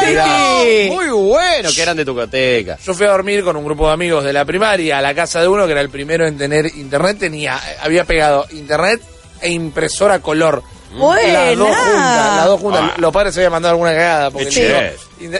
mirá. 0.08 0.26
Sí. 0.62 0.88
muy 0.90 1.08
bueno 1.10 1.68
que 1.74 1.82
eran 1.82 1.96
de 1.96 2.04
tu 2.04 2.14
coteca 2.14 2.78
Yo 2.84 2.94
fui 2.94 3.06
a 3.06 3.10
dormir 3.10 3.42
con 3.44 3.56
un 3.56 3.64
grupo 3.64 3.86
de 3.88 3.92
amigos 3.94 4.24
de 4.24 4.32
la 4.32 4.44
primaria 4.44 4.98
a 4.98 5.02
la 5.02 5.14
casa 5.14 5.40
de 5.40 5.48
uno 5.48 5.66
que 5.66 5.72
era 5.72 5.80
el 5.80 5.90
primero 5.90 6.26
en 6.26 6.38
tener 6.38 6.66
internet. 6.66 7.18
Tenía, 7.18 7.60
había 7.82 8.04
pegado 8.04 8.46
internet 8.52 9.00
e 9.40 9.50
impresora 9.50 10.20
color. 10.20 10.62
Buena. 10.96 11.44
Las 11.44 11.58
dos 11.58 11.68
juntas, 11.68 12.36
las 12.36 12.46
dos 12.46 12.60
juntas. 12.60 12.82
Ah. 12.84 12.94
Los 12.98 13.12
padres 13.12 13.34
se 13.34 13.40
habían 13.40 13.52
mandado 13.52 13.72
alguna 13.72 13.92
cagada. 13.92 14.30
Porque 14.30 14.94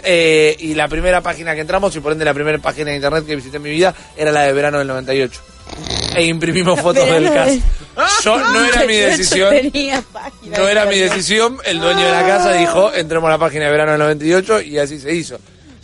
eh, 0.05 0.57
y 0.59 0.75
la 0.75 0.89
primera 0.89 1.21
página 1.21 1.55
que 1.55 1.61
entramos, 1.61 1.95
y 1.97 2.01
por 2.01 2.13
ende 2.13 2.25
la 2.25 2.35
primera 2.35 2.59
página 2.59 2.91
de 2.91 2.97
internet 2.97 3.27
que 3.27 3.37
visité 3.37 3.57
en 3.57 3.63
mi 3.63 3.71
vida, 3.71 3.95
era 4.17 4.31
la 4.31 4.43
de 4.43 4.53
verano 4.53 4.79
del 4.79 4.89
98. 4.89 5.41
E 6.15 6.25
imprimimos 6.25 6.81
fotos 6.83 7.07
del 7.07 7.33
caso. 7.33 7.59
Yo, 8.23 8.39
no 8.39 8.65
era 8.65 8.85
mi 8.85 8.97
decisión. 8.97 9.55
No 10.57 10.69
era 10.69 10.87
mi 10.87 10.99
decisión, 10.99 11.59
el 11.65 11.81
dueño 11.81 12.05
de 12.05 12.13
la 12.13 12.27
casa 12.27 12.53
dijo, 12.53 12.93
entremos 12.93 13.29
a 13.29 13.33
la 13.33 13.39
página 13.39 13.67
de 13.67 13.71
verano 13.71 13.93
del 13.93 14.01
98 14.01 14.63
y 14.63 14.79
así 14.79 14.99
se 14.99 15.15
hizo. 15.15 15.39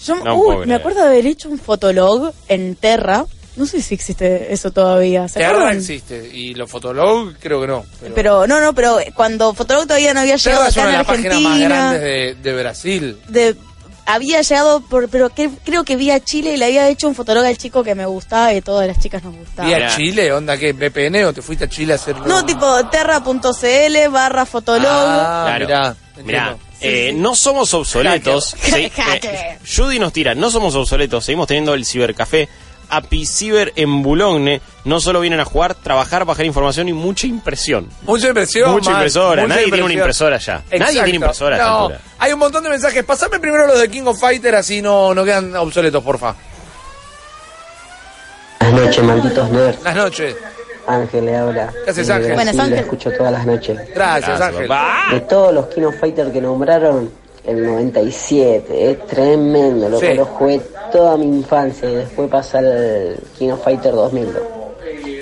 Yo 0.04 0.16
No 0.22 0.36
uh, 0.36 0.44
puedo 0.44 0.66
me 0.66 0.74
acuerdo 0.74 1.00
de 1.00 1.08
haber 1.08 1.26
hecho 1.26 1.48
un 1.48 1.58
fotolog 1.58 2.32
en 2.48 2.76
Terra. 2.76 3.24
No 3.58 3.66
sé 3.66 3.82
si 3.82 3.94
existe 3.94 4.52
eso 4.52 4.70
todavía. 4.70 5.28
¿Se 5.28 5.40
Terra 5.40 5.50
acuerdan? 5.50 5.76
existe 5.78 6.30
y 6.32 6.54
los 6.54 6.70
Fotolog 6.70 7.34
creo 7.38 7.60
que 7.60 7.66
no. 7.66 7.84
Pero, 8.00 8.14
Pero 8.14 8.46
no, 8.46 8.60
no, 8.60 8.72
pero 8.74 8.98
cuando 9.14 9.52
Fotolog 9.52 9.84
todavía 9.86 10.14
no 10.14 10.20
había 10.20 10.36
llegado 10.36 10.64
Terra 10.64 10.68
es 10.68 10.76
acá 10.76 10.80
una 10.82 10.88
de 10.90 10.94
en 10.94 10.98
las 10.98 11.06
páginas 11.06 11.40
más 11.40 11.60
grandes 11.60 12.00
de, 12.00 12.34
de 12.42 12.54
Brasil. 12.62 13.18
de- 13.28 13.56
había 14.10 14.40
llegado, 14.40 14.80
por, 14.80 15.10
pero 15.10 15.28
que, 15.28 15.50
creo 15.66 15.84
que 15.84 15.94
vi 15.96 16.10
a 16.10 16.18
Chile 16.18 16.54
y 16.54 16.56
le 16.56 16.64
había 16.64 16.88
hecho 16.88 17.08
un 17.08 17.14
fotolog 17.14 17.44
al 17.44 17.58
chico 17.58 17.84
que 17.84 17.94
me 17.94 18.06
gustaba 18.06 18.54
y 18.54 18.62
todas 18.62 18.86
las 18.86 18.98
chicas 18.98 19.22
nos 19.22 19.36
gustaban. 19.36 19.70
¿Y 19.70 19.74
a. 19.74 19.94
Chile? 19.94 20.32
¿Onda 20.32 20.56
qué? 20.56 20.72
¿VPN 20.72 21.24
o 21.26 21.32
te 21.34 21.42
fuiste 21.42 21.64
a 21.64 21.68
Chile 21.68 21.92
a 21.92 21.96
hacer...? 21.96 22.16
No, 22.20 22.42
tipo 22.46 22.64
terra.cl 22.88 24.08
barra 24.10 24.46
fotolog. 24.46 24.86
Ah, 24.90 25.58
Claro. 25.58 25.96
mirá, 26.24 26.56
eh, 26.80 27.12
no 27.14 27.34
somos 27.34 27.74
obsoletos. 27.74 28.56
Sí, 28.62 28.90
eh, 29.22 29.58
Judy 29.76 29.98
nos 29.98 30.12
tira, 30.14 30.34
no 30.34 30.50
somos 30.50 30.74
obsoletos, 30.74 31.24
seguimos 31.26 31.46
teniendo 31.46 31.74
el 31.74 31.84
cibercafé. 31.84 32.48
Apiciber 32.90 33.72
en 33.76 34.02
Boulogne 34.02 34.60
no 34.84 35.00
solo 35.00 35.20
vienen 35.20 35.40
a 35.40 35.44
jugar, 35.44 35.74
trabajar, 35.74 36.24
bajar 36.24 36.46
información 36.46 36.88
y 36.88 36.92
mucha 36.92 37.26
impresión. 37.26 37.88
Mucha 38.02 38.28
impresión. 38.28 38.70
Mucha 38.72 38.90
man, 38.90 39.00
impresora, 39.00 39.42
mucha 39.42 39.54
nadie 39.54 39.66
tiene 39.70 39.82
una 39.84 39.94
impresora 39.94 40.38
ya. 40.38 40.54
Nadie 40.54 40.76
Exacto. 40.76 41.02
tiene 41.04 41.16
impresora 41.16 41.56
a 41.56 41.58
esta 41.58 41.70
No, 41.70 41.90
hay 42.18 42.32
un 42.32 42.38
montón 42.38 42.62
de 42.64 42.70
mensajes. 42.70 43.04
Pasame 43.04 43.38
primero 43.40 43.66
los 43.66 43.78
de 43.78 43.88
King 43.90 44.04
of 44.06 44.18
Fighter, 44.18 44.54
así 44.54 44.80
no, 44.80 45.14
no 45.14 45.24
quedan 45.24 45.54
obsoletos, 45.56 46.02
porfa. 46.02 46.34
Buenas 48.60 48.82
noches, 48.86 49.04
malditos 49.04 49.50
nerds. 49.50 49.82
Las 49.82 49.96
noches. 49.96 50.36
Ángel 50.86 51.26
le 51.26 51.36
habla. 51.36 51.70
¿Qué 51.84 51.90
haces, 51.90 51.96
Desde 51.96 52.12
Ángel? 52.14 52.32
Buenas, 52.34 52.54
lo 52.56 52.62
Ángel. 52.62 52.78
escucho 52.78 53.10
todas 53.12 53.32
las 53.32 53.46
noches. 53.46 53.78
Gracias, 53.94 54.40
Ángel. 54.40 54.66
papá. 54.68 55.14
De 55.14 55.20
todos 55.20 55.54
los 55.54 55.66
Kino 55.66 55.92
Fighter 55.92 56.32
que 56.32 56.40
nombraron, 56.40 57.10
el 57.48 57.64
97, 57.64 58.90
es 58.90 59.06
tremendo. 59.06 59.88
Lo 59.88 59.98
Sí. 60.00 60.06
que 60.06 60.14
lo 60.14 60.24
jugué 60.26 60.60
toda 60.92 61.16
mi 61.16 61.24
infancia 61.26 61.88
y 61.90 61.94
después 61.96 62.28
pasa 62.30 62.60
el 62.60 63.18
Kino 63.38 63.56
Fighter 63.56 63.92
2000. 63.94 64.28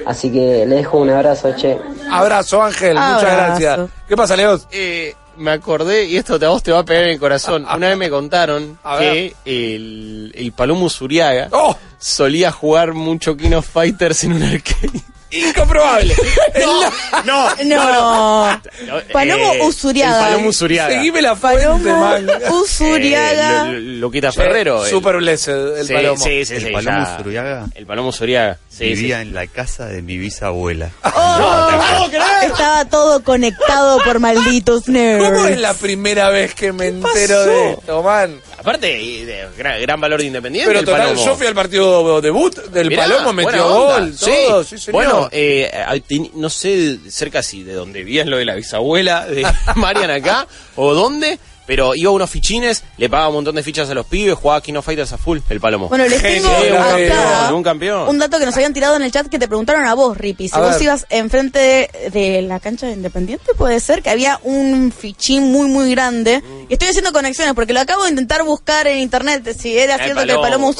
Así 0.07 0.31
que 0.31 0.65
le 0.67 0.77
dejo 0.77 0.99
un 0.99 1.11
abrazo, 1.11 1.53
che. 1.57 1.79
Abrazo, 2.11 2.63
Ángel. 2.63 2.95
Muchas 2.95 3.23
gracias. 3.23 3.81
¿Qué 4.09 4.17
pasa, 4.17 4.37
Leos? 4.37 4.69
Eh, 4.71 5.15
me 5.39 5.51
acordé, 5.51 6.05
y 6.05 6.17
esto 6.17 6.39
te- 6.39 6.47
a 6.47 6.51
vos 6.51 6.63
te 6.63 6.71
va 6.73 6.79
a 6.81 6.85
pegar 6.85 7.05
en 7.05 7.11
el 7.11 7.19
corazón. 7.19 7.65
Una 7.75 7.89
vez 7.89 7.97
me 7.97 8.09
contaron 8.09 8.79
que 8.99 9.35
el, 9.45 10.33
el 10.35 10.53
Palomo 10.53 10.89
Zuriaga 10.89 11.49
¡Oh! 11.53 11.77
solía 11.99 12.53
jugar 12.53 12.95
mucho 12.95 13.37
King 13.37 13.53
of 13.55 13.67
Fighters 13.69 14.25
en 14.25 14.35
un 14.35 14.43
arcade. 14.45 15.01
Incomprobable. 15.31 16.15
No, 17.25 17.49
No. 17.65 18.61
Palomo 19.13 19.53
Eh, 19.55 19.63
Usuriaga. 19.63 20.19
El 20.19 20.25
Palomo 20.33 20.49
Usuriaga. 20.51 20.95
Seguime 20.95 21.23
la 21.23 21.37
fuente, 21.37 21.65
Palomo 21.65 22.01
man. 22.01 22.27
Usuriaga. 22.51 23.69
Eh, 23.69 23.73
Lo- 23.73 24.07
Loquita 24.07 24.33
Ferrero. 24.33 24.85
el- 24.85 24.91
Super 24.91 25.17
blessed, 25.17 25.79
el 25.79 25.87
sí, 25.87 25.93
palomo. 25.95 26.23
Sí, 26.25 26.45
sí, 26.45 26.55
El 26.55 26.63
sí, 26.67 26.71
Palomo 26.73 26.99
ya. 27.05 27.17
Zuriaga 27.17 27.67
El 27.75 27.87
Palomo 27.87 28.13
Zuriaga. 28.13 28.59
Sí, 28.69 28.85
vivía 28.85 29.17
sí. 29.17 29.23
en 29.23 29.35
la 29.35 29.47
casa 29.47 29.87
de 29.87 30.03
mi 30.03 30.17
bisabuela. 30.19 30.91
Oh, 31.03 32.09
estaba 32.43 32.85
todo 32.85 33.23
conectado 33.23 33.99
por 34.05 34.19
malditos 34.21 34.89
nerds. 34.89 35.25
¿Cómo 35.31 35.47
es 35.47 35.59
la 35.59 35.75
primera 35.75 36.31
vez 36.31 36.55
que 36.55 36.73
me 36.73 36.89
entero 36.89 37.37
pasó? 37.39 37.47
de 37.51 37.71
esto, 37.73 38.03
man? 38.03 38.41
Aparte, 38.67 39.01
y 39.01 39.25
de 39.25 39.47
gran, 39.57 39.81
gran 39.81 40.01
valor 40.01 40.19
de 40.19 40.27
independiente. 40.27 40.69
Pero 40.69 40.85
total, 40.85 41.03
Palomo. 41.11 41.25
yo 41.25 41.37
fui 41.37 41.47
al 41.47 41.55
partido 41.55 42.21
debut 42.21 42.53
del 42.73 42.89
Mirá, 42.89 43.05
Palomo, 43.05 43.33
metió 43.33 43.65
onda, 43.65 44.01
gol, 44.01 44.17
todo, 44.19 44.65
sí, 44.65 44.77
señor. 44.77 44.93
Bueno, 44.93 45.29
eh, 45.31 45.71
no 46.35 46.51
sé 46.51 46.99
cerca 47.09 47.45
si 47.45 47.63
de 47.63 47.75
donde 47.75 48.03
vivías 48.03 48.27
lo 48.27 48.39
de 48.39 48.45
la 48.45 48.57
bisabuela 48.57 49.25
de 49.25 49.47
Marian 49.77 50.11
acá 50.11 50.49
o 50.75 50.95
dónde, 50.95 51.39
pero 51.67 51.95
iba 51.95 52.11
a 52.11 52.15
unos 52.15 52.31
fichines, 52.31 52.83
le 52.97 53.09
pagaba 53.09 53.29
un 53.29 53.35
montón 53.37 53.55
de 53.57 53.63
fichas 53.63 53.91
a 53.91 53.95
los 53.95 54.07
pibes, 54.07 54.35
jugaba 54.35 54.61
Kino 54.61 54.83
Fighters 54.83 55.13
a 55.13 55.19
full, 55.19 55.39
el 55.49 55.61
Palomo. 55.61 55.89
Bueno, 55.89 56.07
les 56.09 56.23
tengo 56.23 56.49
acá 56.49 57.53
un 57.55 57.63
campeón. 57.63 58.09
un 58.09 58.19
dato 58.19 58.39
que 58.39 58.47
nos 58.47 58.55
habían 58.55 58.73
tirado 58.73 58.97
en 58.97 59.03
el 59.03 59.11
chat 59.13 59.27
que 59.29 59.39
te 59.39 59.49
preguntaron 59.49 59.87
a 59.87 59.95
vos, 59.95 60.17
Ripi. 60.17 60.49
Si 60.49 60.57
A 60.57 60.61
vos 60.61 60.75
ver. 60.75 60.83
ibas 60.83 61.07
enfrente 61.11 61.59
de, 61.59 62.11
de 62.11 62.43
la 62.43 62.61
cancha 62.61 62.87
de 62.87 62.93
Independiente, 62.93 63.53
puede 63.57 63.81
ser 63.81 64.03
que 64.03 64.11
había 64.11 64.39
un 64.45 64.93
fichín 64.93 65.51
muy, 65.53 65.69
muy 65.69 65.91
grande. 65.91 66.43
Y 66.69 66.73
estoy 66.73 66.89
haciendo 66.89 67.13
conexiones 67.13 67.55
porque 67.55 67.73
lo 67.73 67.81
acabo 67.81 68.05
de 68.05 68.11
intentar 68.11 68.43
buscar 68.43 68.87
en 68.89 68.99
internet. 68.99 69.57
Si 69.59 69.79
era 69.79 69.95
El 69.95 70.01
cierto 70.03 70.25
que 70.27 70.33
el 70.33 70.41
Palomo, 70.41 70.73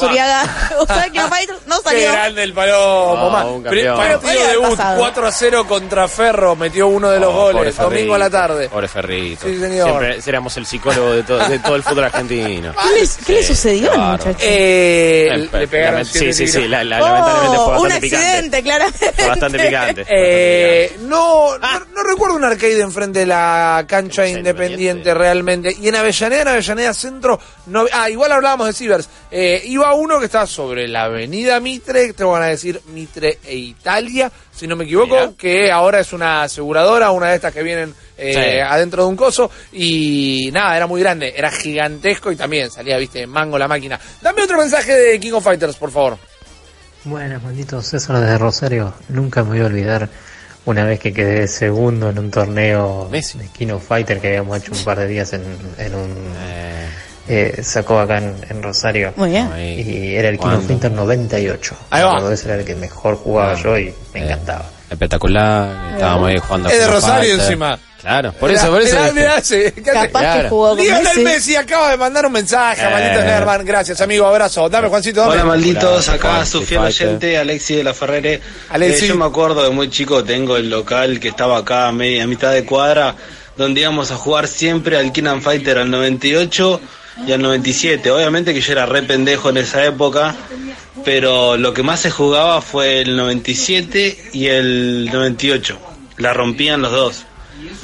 Fighters, 1.29 1.59
no 1.67 1.77
Qué 1.77 1.83
salió. 1.89 2.11
grande 2.11 2.43
el 2.43 2.53
Palomo, 2.53 3.55
un. 3.55 3.63
Pero 3.63 3.95
Partido 3.95 4.47
debut, 4.47 4.69
pasado. 4.71 4.99
4 4.99 5.27
a 5.27 5.31
0 5.31 5.65
contra 5.67 6.07
Ferro, 6.07 6.55
metió 6.55 6.87
uno 6.87 7.09
de 7.09 7.19
los 7.19 7.29
Oh, 7.33 7.51
goles, 7.53 7.75
domingo 7.77 8.15
a 8.15 8.17
la 8.17 8.29
tarde. 8.29 8.67
Pobre 8.69 8.87
Ferrito. 8.87 9.47
Sí, 9.47 9.59
señor. 9.59 9.87
Siempre 10.01 10.19
éramos 10.27 10.57
el 10.57 10.65
psicólogo 10.65 11.11
de, 11.13 11.23
todo- 11.23 11.47
de 11.47 11.59
todo 11.59 11.75
el 11.75 11.83
fútbol 11.83 12.03
argentino. 12.05 12.73
¿Qué 12.73 13.01
le, 13.01 13.09
qué 13.25 13.43
sucedió 13.43 13.91
al 13.93 13.99
muchacho? 14.11 14.37
Eh, 14.41 15.29
Eh, 15.31 15.49
le 15.51 15.67
pegaron 15.67 16.05
Sí, 16.05 16.33
sí, 16.33 16.47
sí, 16.47 16.67
la- 16.67 16.83
la- 16.83 16.99
lamentablemente 16.99 17.55
fue 17.57 17.65
Oh, 17.65 17.77
un 17.77 17.83
bastante 17.83 18.01
picante. 18.01 18.25
accidente, 18.27 18.63
claramente. 18.63 19.11
Fue 19.15 19.27
bastante 19.27 19.59
picante. 19.59 20.05
Eh, 20.09 20.97
no, 21.01 21.51
Ah. 21.61 21.79
no, 21.89 22.03
no 22.03 22.09
recuerdo 22.09 22.35
un 22.35 22.43
arcade 22.43 22.79
enfrente 22.81 23.19
de 23.19 23.25
la 23.25 23.85
cancha 23.87 24.27
Independiente. 24.27 25.13
realmente. 25.13 25.76
Y 25.81 25.87
en 25.87 25.95
Avellaneda, 25.95 26.41
en 26.41 26.47
Avellaneda 26.49 26.93
Centro, 26.93 27.39
no, 27.67 27.85
ah, 27.93 28.09
igual 28.09 28.31
hablábamos 28.31 28.67
de 28.67 28.73
Cibers. 28.73 29.09
Eh, 29.31 29.61
iba 29.65 29.93
uno 29.93 30.19
que 30.19 30.25
estaba 30.25 30.47
sobre 30.47 30.87
la 30.87 31.03
avenida 31.05 31.59
Mitre, 31.59 32.13
te 32.13 32.23
van 32.23 32.41
a 32.43 32.47
decir 32.47 32.81
Mitre 32.93 33.39
e 33.43 33.55
Italia, 33.55 34.31
si 34.55 34.67
no 34.67 34.75
me 34.75 34.85
equivoco, 34.85 35.15
Mira. 35.15 35.31
que 35.37 35.71
ahora 35.71 35.99
es 35.99 36.13
una 36.13 36.43
aseguradora, 36.43 37.11
una 37.11 37.29
de 37.29 37.35
estas 37.35 37.53
que 37.53 37.63
vienen 37.63 37.93
eh, 38.17 38.33
Sí. 38.33 38.59
adentro 38.59 39.03
de 39.03 39.09
un 39.09 39.15
coso. 39.15 39.51
Y 39.73 40.49
nada, 40.51 40.75
era 40.75 40.87
muy 40.87 41.01
grande, 41.01 41.33
era 41.35 41.51
gigantesco 41.51 42.31
y 42.31 42.35
también 42.35 42.71
salía, 42.71 42.97
viste, 42.97 43.27
mango 43.27 43.57
la 43.57 43.67
máquina. 43.67 43.99
Dame 44.21 44.41
otro 44.43 44.57
mensaje 44.57 44.93
de 44.93 45.19
King 45.19 45.33
of 45.33 45.43
Fighters, 45.43 45.75
por 45.75 45.91
favor. 45.91 46.17
Buenas, 47.03 47.41
malditos 47.43 47.85
César 47.85 48.19
desde 48.19 48.37
Rosario. 48.37 48.93
Nunca 49.09 49.43
me 49.43 49.49
voy 49.51 49.59
a 49.61 49.65
olvidar 49.67 50.09
una 50.67 50.83
vez 50.85 50.99
que 50.99 51.11
quedé 51.11 51.47
segundo 51.47 52.09
en 52.11 52.19
un 52.19 52.29
torneo 52.31 53.07
Messi. 53.11 53.37
de 53.39 53.47
Kino 53.47 53.79
Fighter 53.79 54.19
que 54.19 54.27
habíamos 54.27 54.57
hecho 54.59 54.71
un 54.73 54.83
par 54.83 54.99
de 54.99 55.07
días 55.07 55.33
en, 55.33 55.41
en 55.79 55.95
un 55.95 56.11
Eh, 56.49 56.87
eh, 57.29 57.61
sacó 57.63 57.99
acá 57.99 58.19
en, 58.19 58.35
en 58.49 58.61
Rosario. 58.63 59.11
Muy 59.17 59.31
bien. 59.31 59.49
Y 59.57 60.15
era 60.15 60.29
el 60.29 60.37
Kino. 60.39 60.61
Fighter 60.61 60.91
98. 60.91 61.75
Ahí 61.89 62.03
va. 62.03 62.31
Ese 62.33 62.47
era 62.47 62.59
el 62.59 62.63
que 62.65 62.75
mejor 62.75 63.15
jugaba 63.17 63.51
Ah. 63.51 63.61
yo 63.61 63.77
y 63.77 63.93
me 64.13 64.21
Eh, 64.21 64.23
encantaba. 64.25 64.65
Espectacular, 64.89 65.93
estábamos 65.95 66.29
ahí 66.29 66.37
jugando. 66.37 66.69
Es 66.69 66.79
de 66.79 66.87
Rosario 66.87 67.19
Fighter. 67.31 67.39
encima. 67.41 67.79
Claro, 68.07 68.31
por 68.31 68.49
eso, 68.49 68.69
por 68.69 68.81
eso. 68.81 68.95
Capaz 69.83 70.41
que 70.41 70.49
jugó 70.49 70.69
con 70.69 70.77
Lionel 70.77 71.03
Messi. 71.03 71.23
Messi. 71.23 71.55
acaba 71.57 71.91
de 71.91 71.97
mandar 71.97 72.25
un 72.25 72.31
mensaje, 72.31 72.81
Eh. 72.81 72.89
maldito 72.89 73.21
Nerman. 73.25 73.65
Gracias, 73.65 73.99
amigo, 73.99 74.25
abrazo. 74.25 74.69
Dame, 74.69 74.87
Juancito, 74.87 75.19
dame. 75.19 75.33
Hola 75.33 75.43
malditos, 75.43 76.07
acá 76.07 76.45
su 76.45 76.61
fiel 76.61 76.79
oyente 76.83 77.37
Alexi 77.37 77.75
de 77.75 77.83
la 77.83 77.93
Ferrere. 77.93 78.39
Alexi. 78.69 79.05
Eh, 79.05 79.07
yo 79.09 79.15
me 79.17 79.25
acuerdo 79.25 79.61
de 79.61 79.71
muy 79.71 79.89
chico, 79.89 80.23
tengo 80.23 80.55
el 80.55 80.69
local 80.69 81.19
que 81.19 81.27
estaba 81.27 81.57
acá 81.57 81.89
a, 81.89 81.91
media, 81.91 82.23
a 82.23 82.27
mitad 82.27 82.53
de 82.53 82.63
cuadra, 82.63 83.13
donde 83.57 83.81
íbamos 83.81 84.09
a 84.11 84.15
jugar 84.15 84.47
siempre 84.47 84.97
al 84.97 85.11
King 85.11 85.25
and 85.25 85.41
Fighter 85.41 85.77
al 85.77 85.91
98 85.91 86.79
y 87.27 87.33
al 87.33 87.41
97. 87.41 88.09
Obviamente 88.09 88.53
que 88.53 88.61
yo 88.61 88.71
era 88.71 88.85
re 88.85 89.03
pendejo 89.03 89.49
en 89.49 89.57
esa 89.57 89.83
época, 89.83 90.33
pero 91.03 91.57
lo 91.57 91.73
que 91.73 91.83
más 91.83 91.99
se 91.99 92.09
jugaba 92.09 92.61
fue 92.61 93.01
el 93.01 93.17
97 93.17 94.29
y 94.31 94.47
el 94.47 95.09
98. 95.11 95.77
La 96.19 96.31
rompían 96.31 96.81
los 96.81 96.91
dos. 96.93 97.25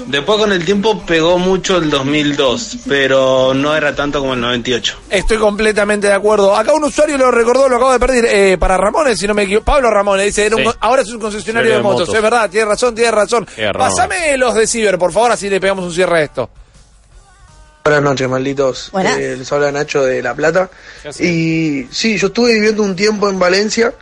Después 0.07 0.39
con 0.39 0.51
el 0.51 0.63
tiempo 0.65 1.05
pegó 1.05 1.37
mucho 1.37 1.77
el 1.77 1.89
2002, 1.89 2.77
pero 2.87 3.53
no 3.53 3.75
era 3.75 3.95
tanto 3.95 4.19
como 4.19 4.33
el 4.33 4.41
98. 4.41 4.97
Estoy 5.09 5.37
completamente 5.37 6.07
de 6.07 6.13
acuerdo. 6.13 6.55
Acá 6.55 6.73
un 6.73 6.83
usuario 6.83 7.17
lo 7.17 7.31
recordó, 7.31 7.69
lo 7.69 7.75
acabo 7.77 7.91
de 7.93 7.99
perder. 7.99 8.25
Eh, 8.25 8.57
para 8.57 8.77
Ramones, 8.77 9.19
si 9.19 9.27
no 9.27 9.33
me 9.33 9.43
equivoco. 9.43 9.65
Pablo 9.65 9.89
Ramones 9.91 10.25
dice: 10.25 10.45
era 10.45 10.55
un- 10.55 10.63
Sí. 10.63 10.69
ahora 10.79 11.01
es 11.01 11.09
un 11.09 11.19
concesionario 11.19 11.69
de 11.71 11.77
de 11.77 11.83
motos. 11.83 12.01
motos. 12.01 12.15
Es 12.15 12.21
verdad, 12.21 12.49
tiene 12.49 12.65
razón, 12.65 12.95
tiene 12.95 13.11
razón. 13.11 13.47
Pásame 13.77 14.37
los 14.37 14.53
de 14.55 14.67
Ciber, 14.67 14.97
por 14.97 15.11
favor, 15.11 15.31
así 15.31 15.49
le 15.49 15.59
pegamos 15.61 15.85
un 15.85 15.93
cierre 15.93 16.19
a 16.19 16.23
esto. 16.23 16.49
Buenas 17.83 18.01
noches, 18.01 18.29
malditos. 18.29 18.89
Buenas. 18.93 19.17
Eh, 19.17 19.35
les 19.37 19.51
habla 19.51 19.71
Nacho 19.71 20.03
de 20.05 20.23
La 20.23 20.33
Plata. 20.33 20.69
Y 21.19 21.85
sí, 21.91 22.17
yo 22.17 22.27
estuve 22.27 22.53
viviendo 22.53 22.81
un 22.81 22.95
tiempo 22.95 23.27
en 23.29 23.37
Valencia 23.37 23.93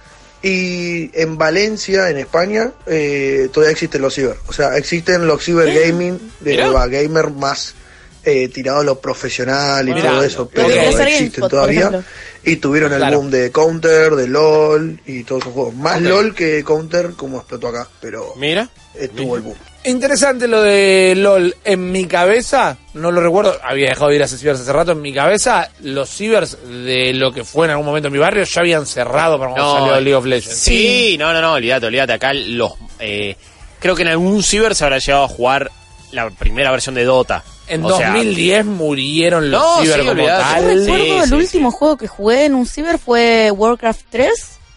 y 0.44 1.12
en 1.14 1.38
Valencia, 1.38 2.10
en 2.10 2.18
España, 2.18 2.72
eh, 2.88 3.50
todavía 3.52 3.72
existen 3.72 4.02
los 4.02 4.16
ciber. 4.16 4.38
O 4.48 4.54
sea, 4.54 4.76
existen 4.78 5.28
los 5.28 5.44
ciber 5.44 5.72
gaming 5.74 6.20
de 6.40 6.52
Mirá. 6.52 6.72
va, 6.72 6.88
gamer 6.88 7.30
más 7.32 7.76
eh, 8.24 8.48
tirados 8.50 8.82
a 8.82 8.86
lo 8.86 9.00
profesional 9.00 9.88
y 9.90 9.94
todo 10.02 10.24
eso, 10.24 10.50
pero 10.54 10.70
existen 10.70 11.48
todavía. 11.48 12.04
Y 12.44 12.56
tuvieron 12.56 12.92
el 12.92 12.98
Claro. 12.98 13.18
boom 13.18 13.30
de 13.32 13.52
Counter, 13.52 14.16
de 14.16 14.28
LOL 14.28 15.00
y 15.06 15.24
todos 15.24 15.44
esos 15.44 15.54
juegos. 15.54 15.76
Más. 15.76 16.02
LOL 16.02 16.34
que 16.34 16.64
Counter 16.64 17.12
como 17.16 17.38
explotó 17.38 17.68
acá, 17.68 17.88
pero 18.00 18.34
Mira. 18.36 18.68
estuvo 18.96 19.36
el 19.36 19.44
boom. 19.44 19.56
Interesante 19.84 20.48
lo 20.48 20.62
de 20.62 21.14
LOL. 21.18 21.56
En 21.64 21.92
mi 21.92 22.06
cabeza, 22.06 22.78
no 22.96 23.12
lo 23.12 23.22
recuerdo, 23.22 23.58
había 23.64 23.90
dejado 23.90 24.10
de 24.10 24.16
ir 24.18 24.22
a 24.24 24.26
ese 24.26 24.38
cibers 24.40 24.60
hace 24.60 24.74
rato. 24.74 24.92
En 24.94 25.02
mi 25.02 25.14
cabeza, 25.14 25.70
los 25.82 26.10
cibers 26.10 26.58
de 26.68 27.14
lo 27.14 27.32
que 27.32 27.44
fue 27.44 27.66
en 27.66 27.72
algún 27.72 27.86
momento 27.86 28.08
en 28.08 28.14
mi 28.14 28.20
barrio 28.20 28.44
ya 28.44 28.62
habían 28.62 28.86
cerrado 28.88 29.38
para 29.40 29.52
cuando 29.52 29.78
salió 29.80 29.94
League 30.00 30.16
of 30.16 30.26
Legends. 30.26 30.56
Sí, 30.58 31.16
no, 31.20 31.34
no, 31.34 31.42
no, 31.42 31.54
olvídate, 31.54 31.86
olvídate. 31.88 32.14
Acá 32.14 32.34
los. 32.34 32.74
eh, 33.00 33.36
creo 33.80 33.96
que 33.96 34.02
en 34.04 34.10
algún 34.10 34.42
ciber 34.44 34.74
se 34.76 34.84
habrá 34.84 34.98
llegado 35.00 35.24
a 35.26 35.28
jugar 35.28 35.72
la 36.12 36.30
primera 36.30 36.70
versión 36.72 36.94
de 36.96 37.04
Dota. 37.04 37.44
En 37.74 37.86
O 37.86 37.96
sea, 37.98 38.10
2010 38.14 38.66
murieron 38.66 39.50
los 39.52 39.62
No, 39.62 39.82
ciber 39.82 39.94
sí, 40.02 40.08
como 40.08 40.12
olvidate. 40.12 40.44
Yo 40.44 40.50
tal. 40.68 40.86
Sí, 40.86 40.92
recuerdo 40.92 41.24
el 41.24 41.30
sí, 41.30 41.36
último 41.36 41.72
juego 41.72 41.98
que 41.98 42.08
jugué 42.08 42.46
en 42.46 42.56
un 42.56 42.66
ciber 42.66 43.00
fue 43.00 43.52
Warcraft 43.52 44.02
3 44.10 44.32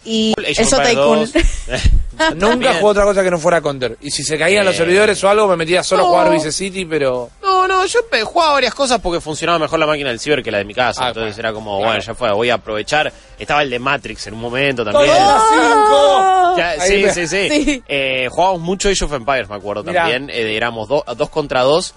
y 0.07 0.35
eso 0.47 0.79
Tycoon. 0.81 1.21
2. 1.21 1.33
Nunca 2.37 2.75
jugué 2.75 2.85
otra 2.85 3.05
cosa 3.05 3.23
que 3.25 3.31
no 3.31 3.39
fuera 3.39 3.61
Counter. 3.61 3.97
Y 4.01 4.11
si 4.11 4.23
se 4.23 4.39
caían 4.39 4.65
los 4.65 4.75
Eh. 4.75 4.79
servidores 4.79 5.23
o 5.25 5.29
algo, 5.29 5.49
me 5.49 5.57
metía 5.57 5.83
solo 5.83 6.05
a 6.05 6.07
jugar 6.07 6.31
Vice 6.31 6.53
City, 6.53 6.85
pero. 6.85 7.31
No, 7.43 7.67
no, 7.67 7.85
yo 7.87 8.01
pe- 8.09 8.23
jugaba 8.23 8.53
varias 8.53 8.75
cosas 8.75 9.01
porque 9.01 9.21
funcionaba 9.21 9.59
mejor 9.59 9.79
la 9.81 9.87
máquina 9.87 10.11
del 10.11 10.21
ciber 10.21 10.43
que 10.43 10.51
la 10.53 10.59
de 10.59 10.65
mi 10.65 10.75
casa. 10.75 11.07
Ah, 11.07 11.09
entonces 11.09 11.35
claro. 11.35 11.49
era 11.49 11.55
como, 11.55 11.79
bueno, 11.79 11.99
ya 11.99 12.15
fue, 12.15 12.31
voy 12.33 12.51
a 12.51 12.55
aprovechar. 12.55 13.13
Estaba 13.39 13.63
el 13.63 13.71
de 13.71 13.79
Matrix 13.79 14.27
en 14.29 14.35
un 14.35 14.41
momento 14.41 14.85
también. 14.85 15.11
¡Todas 15.11 16.57
Ya, 16.57 16.81
sí, 16.81 16.99
me- 16.99 17.11
sí, 17.13 17.27
sí, 17.27 17.49
Sí. 17.49 17.83
Eh, 17.89 18.29
jugábamos 18.31 18.61
mucho 18.63 18.89
Age 18.89 19.05
of 19.05 19.13
Empires, 19.13 19.49
me 19.49 19.57
acuerdo 19.57 19.83
Mirá. 19.83 20.03
también. 20.03 20.31
Eh, 20.31 20.55
éramos 20.57 20.89
do- 20.89 21.05
dos 21.17 21.31
contra 21.31 21.63
dos. 21.63 21.95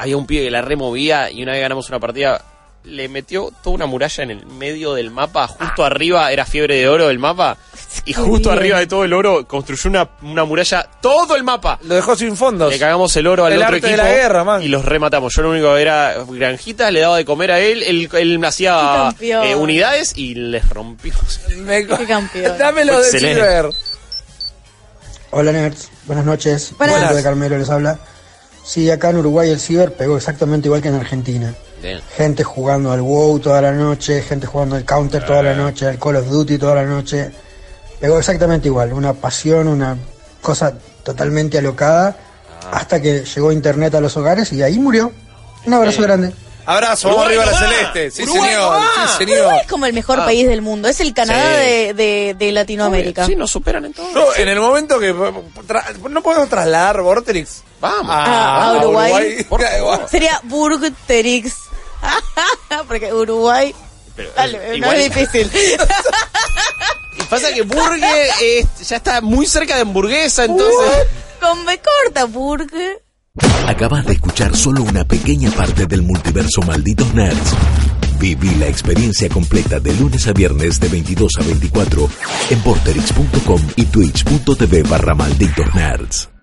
Había 0.00 0.16
un 0.16 0.26
pibe 0.26 0.44
que 0.44 0.50
la 0.50 0.62
removía 0.62 1.30
y 1.30 1.42
una 1.42 1.52
vez 1.52 1.60
ganamos 1.60 1.88
una 1.90 2.00
partida. 2.00 2.42
Le 2.84 3.10
metió 3.10 3.50
toda 3.62 3.76
una 3.76 3.84
muralla 3.84 4.24
en 4.24 4.30
el 4.30 4.46
medio 4.46 4.94
del 4.94 5.10
mapa. 5.10 5.46
Justo 5.46 5.84
arriba 5.84 6.32
era 6.32 6.46
fiebre 6.46 6.76
de 6.76 6.88
oro 6.88 7.10
el 7.10 7.18
mapa. 7.18 7.58
Y 8.06 8.14
justo 8.14 8.50
arriba 8.50 8.78
de 8.78 8.86
todo 8.86 9.04
el 9.04 9.12
oro 9.12 9.46
construyó 9.46 9.90
una, 9.90 10.08
una 10.22 10.46
muralla. 10.46 10.88
Todo 11.02 11.36
el 11.36 11.44
mapa. 11.44 11.78
Lo 11.82 11.94
dejó 11.94 12.16
sin 12.16 12.34
fondos. 12.34 12.72
Le 12.72 12.78
cagamos 12.78 13.14
el 13.16 13.26
oro 13.26 13.44
al 13.44 13.52
El 13.52 13.58
otro 13.58 13.74
arte 13.74 13.86
de 13.86 13.92
equipo 13.92 14.02
la 14.02 14.10
guerra, 14.10 14.44
man. 14.44 14.62
y 14.62 14.68
los 14.68 14.82
rematamos. 14.82 15.34
Yo 15.36 15.42
lo 15.42 15.50
único 15.50 15.74
que 15.74 15.82
era 15.82 16.14
granjitas, 16.26 16.90
le 16.90 17.00
daba 17.00 17.18
de 17.18 17.26
comer 17.26 17.50
a 17.50 17.60
él, 17.60 17.82
él, 17.82 18.08
él 18.10 18.42
hacía 18.42 19.14
eh, 19.20 19.54
unidades 19.54 20.14
y 20.16 20.34
les 20.34 20.66
rompimos. 20.70 21.40
Me 21.58 21.86
Qué 21.86 22.06
campeón. 22.06 22.56
Dámelo 22.56 22.94
Fue 22.94 23.10
de. 23.12 23.18
Ciber. 23.20 23.70
Hola 25.32 25.52
nerds, 25.52 25.90
buenas 26.06 26.24
noches. 26.24 26.72
Buenas. 26.78 26.96
Pedro 27.02 27.14
de 27.16 27.22
Carmelo 27.22 27.58
les 27.58 27.68
habla. 27.68 27.98
Sí, 28.70 28.88
acá 28.88 29.10
en 29.10 29.16
Uruguay 29.16 29.50
el 29.50 29.58
ciber 29.58 29.94
pegó 29.94 30.16
exactamente 30.16 30.68
igual 30.68 30.80
que 30.80 30.86
en 30.86 30.94
Argentina. 30.94 31.52
Bien. 31.82 32.00
Gente 32.16 32.44
jugando 32.44 32.92
al 32.92 33.00
WoW 33.00 33.40
toda 33.40 33.60
la 33.60 33.72
noche, 33.72 34.22
gente 34.22 34.46
jugando 34.46 34.76
al 34.76 34.84
Counter 34.84 35.26
toda 35.26 35.42
la 35.42 35.56
noche, 35.56 35.88
al 35.88 35.98
Call 35.98 36.14
of 36.14 36.28
Duty 36.28 36.56
toda 36.56 36.76
la 36.76 36.84
noche. 36.84 37.32
Pegó 37.98 38.16
exactamente 38.16 38.68
igual, 38.68 38.92
una 38.92 39.12
pasión, 39.12 39.66
una 39.66 39.96
cosa 40.40 40.72
totalmente 41.02 41.58
alocada, 41.58 42.16
hasta 42.70 43.02
que 43.02 43.24
llegó 43.24 43.50
internet 43.50 43.92
a 43.96 44.00
los 44.00 44.16
hogares 44.16 44.52
y 44.52 44.62
ahí 44.62 44.78
murió. 44.78 45.10
Un 45.66 45.74
abrazo 45.74 46.02
grande. 46.02 46.32
Abrazo, 46.72 47.08
vamos 47.08 47.26
arriba 47.26 47.42
a 47.42 47.46
la 47.46 47.52
no 47.52 47.58
celeste. 47.58 48.10
Sí, 48.10 48.22
Uruguay 48.22 48.50
señor. 48.50 48.80
no. 48.80 48.86
Sí, 49.08 49.12
señor. 49.18 49.38
Uruguay 49.38 49.58
es 49.62 49.66
como 49.68 49.86
el 49.86 49.92
mejor 49.92 50.20
Ah. 50.20 50.24
país 50.24 50.46
del 50.48 50.62
mundo. 50.62 50.88
Es 50.88 51.00
el 51.00 51.12
Canadá 51.14 51.42
Sí. 51.60 51.66
de, 51.66 51.94
de, 51.94 52.34
de 52.38 52.52
Latinoamérica. 52.52 53.26
Sí, 53.26 53.36
nos 53.36 53.50
superan 53.50 53.84
en 53.86 53.92
todo. 53.94 54.12
Yo, 54.14 54.34
en 54.36 54.48
el 54.48 54.60
momento 54.60 54.98
que. 54.98 55.12
¿No 55.12 56.22
podemos 56.22 56.48
trasladar 56.48 57.00
Vorterix? 57.02 57.62
Vamos. 57.80 58.06
Ah, 58.14 58.70
a 58.70 58.78
Uruguay. 58.78 59.44
Por 59.48 59.62
favor. 59.62 60.06
Sería 60.10 60.40
Burgterix. 60.44 61.54
Porque 62.88 63.12
Uruguay. 63.12 63.74
Pero, 64.16 64.30
Dale, 64.36 64.76
igual- 64.76 64.80
no 64.80 64.92
es 64.92 65.14
difícil. 65.14 65.50
Y 67.18 67.22
pasa 67.24 67.52
que 67.52 67.62
Burger 67.62 68.28
eh, 68.40 68.64
ya 68.82 68.96
está 68.96 69.20
muy 69.20 69.46
cerca 69.46 69.74
de 69.74 69.82
hamburguesa, 69.82 70.44
entonces. 70.44 71.06
Con 71.40 71.66
B 71.66 71.80
corta, 71.80 72.24
Burger. 72.24 73.02
Acabas 73.70 74.04
de 74.04 74.14
escuchar 74.14 74.56
solo 74.56 74.82
una 74.82 75.04
pequeña 75.04 75.50
parte 75.52 75.86
del 75.86 76.02
multiverso 76.02 76.60
Malditos 76.62 77.14
Nerds. 77.14 77.54
Viví 78.18 78.54
la 78.56 78.66
experiencia 78.66 79.28
completa 79.28 79.78
de 79.78 79.94
lunes 79.94 80.26
a 80.26 80.32
viernes 80.32 80.80
de 80.80 80.88
22 80.88 81.32
a 81.38 81.44
24 81.44 82.08
en 82.50 82.60
porterix.com 82.60 83.62
y 83.76 83.84
twitch.tv 83.84 84.82
barra 84.82 85.14
malditos 85.14 85.74
nerds. 85.74 86.39